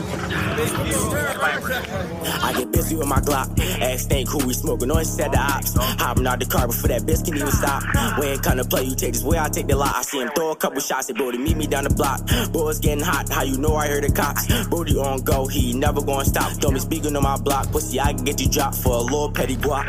[2.41, 3.59] I get busy with my Glock.
[3.81, 5.75] Ass ain't cool, we smoking on set the ops.
[5.75, 7.83] Hopping out the car before that bitch can even stop.
[8.17, 9.95] We ain't kinda play, you take this way, I take the lot.
[9.95, 12.21] I see him throw a couple shots at Brody, meet me down the block.
[12.53, 14.47] Boy, it's getting hot, how you know I heard the cops?
[14.67, 16.53] Brody on go, he never gonna stop.
[16.59, 19.31] Don't be speaking on my block, pussy, I can get you dropped for a little
[19.31, 19.85] petty guap.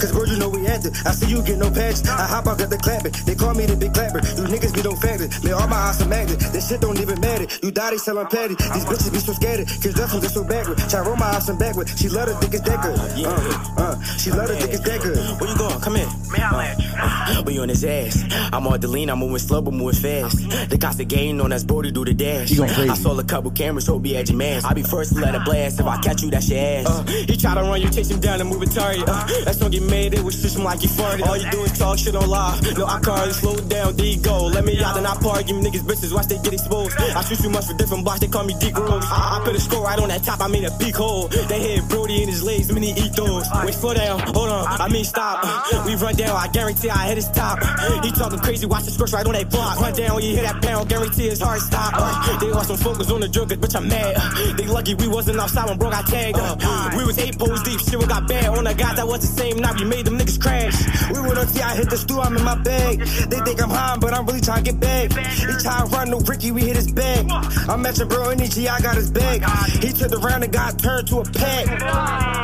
[0.00, 0.92] Cause bro, you know we active.
[1.06, 1.99] I see you get no patch.
[2.08, 3.12] I hop out, got the clapping.
[3.24, 4.18] They call me the big clapper.
[4.18, 5.28] You niggas be no factor.
[5.44, 6.40] Man, all my eyes are magnet.
[6.52, 7.46] This shit don't even matter.
[7.62, 8.54] You die, they selling patty.
[8.54, 9.66] These bitches be so scared.
[9.66, 10.78] Cause that's what they so backward.
[10.88, 11.88] Try roll my eyes and backward.
[11.88, 12.98] She love the thick as that good.
[12.98, 15.18] Uh, uh, she love the thick as that good.
[15.40, 15.80] Where you going?
[15.80, 16.08] Come in.
[16.38, 18.24] Uh, we on his ass.
[18.52, 20.38] I'm on the lean, I'm moving slow, but moving fast.
[20.70, 22.58] The cops the game on us, Brody do the dash.
[22.58, 24.64] I saw a couple cameras, hope be at your man.
[24.64, 25.80] I be first to let it blast.
[25.80, 26.86] If I catch you, that's your ass.
[26.86, 29.04] Uh, he try to run you, chase him down and move a target.
[29.06, 31.26] Uh, that's don't get made, it was system like you farted.
[31.26, 32.62] All you do is talk shit on live.
[32.78, 34.46] No, I can't slow down, D go.
[34.46, 36.96] Let me out and I park, give me niggas bitches, watch they get exposed.
[36.98, 39.04] I shoot too much for different blocks, they call me deep Rose.
[39.06, 41.28] I, I put a score right on that top, I mean a peak hole.
[41.28, 43.46] They hit Brody in his legs, many eat those.
[43.64, 45.44] Wait, slow down, hold on, I mean stop.
[45.86, 47.58] We run down, I guarantee I hit his top.
[48.04, 49.80] He talking crazy, watch the scorch right on that block.
[49.80, 52.40] Run down you hit that pound, guarantee his heart stop.
[52.40, 54.16] They lost some focus on the drug, bitch, I'm mad.
[54.56, 56.38] They lucky we wasn't outside when bro got tagged.
[56.38, 59.20] Uh, we was eight poles deep, shit we got bad on the guys that was
[59.20, 59.78] the same night.
[59.78, 60.76] We made them niggas crash.
[61.12, 62.98] We went on TI hit the stew, I'm in my bag.
[63.00, 65.12] They think I'm high, but I'm really trying to get back.
[65.12, 67.26] He try to run no Ricky, we hit his bag.
[67.68, 69.42] I'm at your bro energy, I got his bag.
[69.82, 71.66] He turned around and got turned to a pack.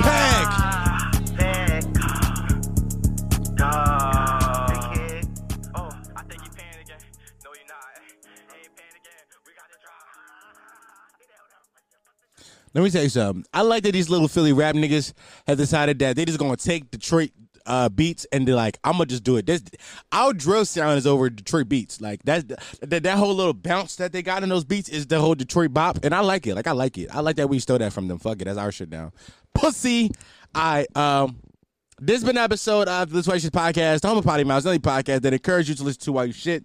[0.03, 0.73] Peg.
[12.75, 13.43] Let me tell you something.
[13.55, 15.15] I like that these little Philly rap niggas
[15.47, 17.31] have decided that they just gonna take Detroit
[17.67, 19.47] uh, beats and they're like, I'm gonna just do it.
[19.47, 19.63] This
[20.13, 22.01] our drill sound is over Detroit beats.
[22.01, 22.49] Like that,
[22.81, 25.75] that that whole little bounce that they got in those beats is the whole Detroit
[25.75, 26.55] bop, and I like it.
[26.55, 27.15] Like I like it.
[27.15, 28.19] I like that we stole that from them.
[28.19, 29.13] Fuck it, that's our shit now.
[29.55, 30.11] Pussy.
[30.55, 31.39] I um.
[31.99, 34.69] This has been an episode of the Shit Podcast, the Home of Potty Mouth, the
[34.69, 36.63] only podcast that encourages you to listen to while you shit.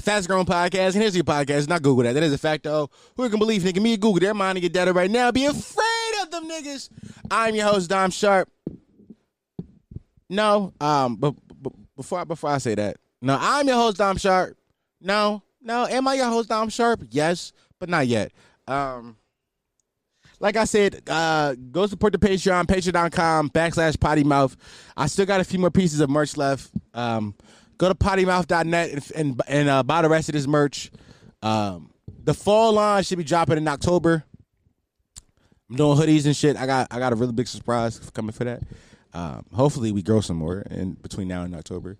[0.00, 1.68] fast growing podcast, and here's your podcast.
[1.68, 2.14] Not Google that.
[2.14, 2.90] That is a fact, though.
[3.16, 3.80] Who can believe, nigga?
[3.80, 5.30] Me and Google, they're mind to get data right now.
[5.30, 6.88] Be afraid of them niggas.
[7.30, 8.48] I'm your host, Dom Sharp.
[10.30, 14.56] No, um, but, but before before I say that, no, I'm your host, Dom Sharp.
[15.00, 17.02] No, no, am I your host, Dom Sharp?
[17.10, 18.32] Yes, but not yet.
[18.68, 19.16] Um,
[20.38, 24.56] like I said, uh, go support the Patreon, patreon.com backslash potty mouth.
[24.96, 26.70] I still got a few more pieces of merch left.
[26.94, 27.34] Um,
[27.76, 30.92] go to pottymouth.net and and, and uh, buy the rest of this merch.
[31.42, 31.90] Um,
[32.22, 34.24] the fall line should be dropping in October.
[35.68, 36.56] I'm doing hoodies and shit.
[36.56, 38.62] I got I got a really big surprise coming for that.
[39.12, 41.98] Um, hopefully we grow some more in between now and October.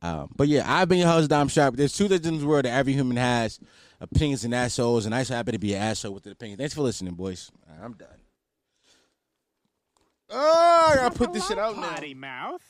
[0.00, 1.76] Um, but yeah, I've been your host, Dom Sharp.
[1.76, 3.58] There's two things in the world that every human has
[4.00, 6.58] opinions and assholes, and I just happen to be an asshole with the opinion.
[6.58, 7.50] Thanks for listening, boys.
[7.68, 8.08] Right, I'm done.
[10.30, 11.88] Oh, I gotta put this shit out now.
[11.88, 12.62] Potty mouth.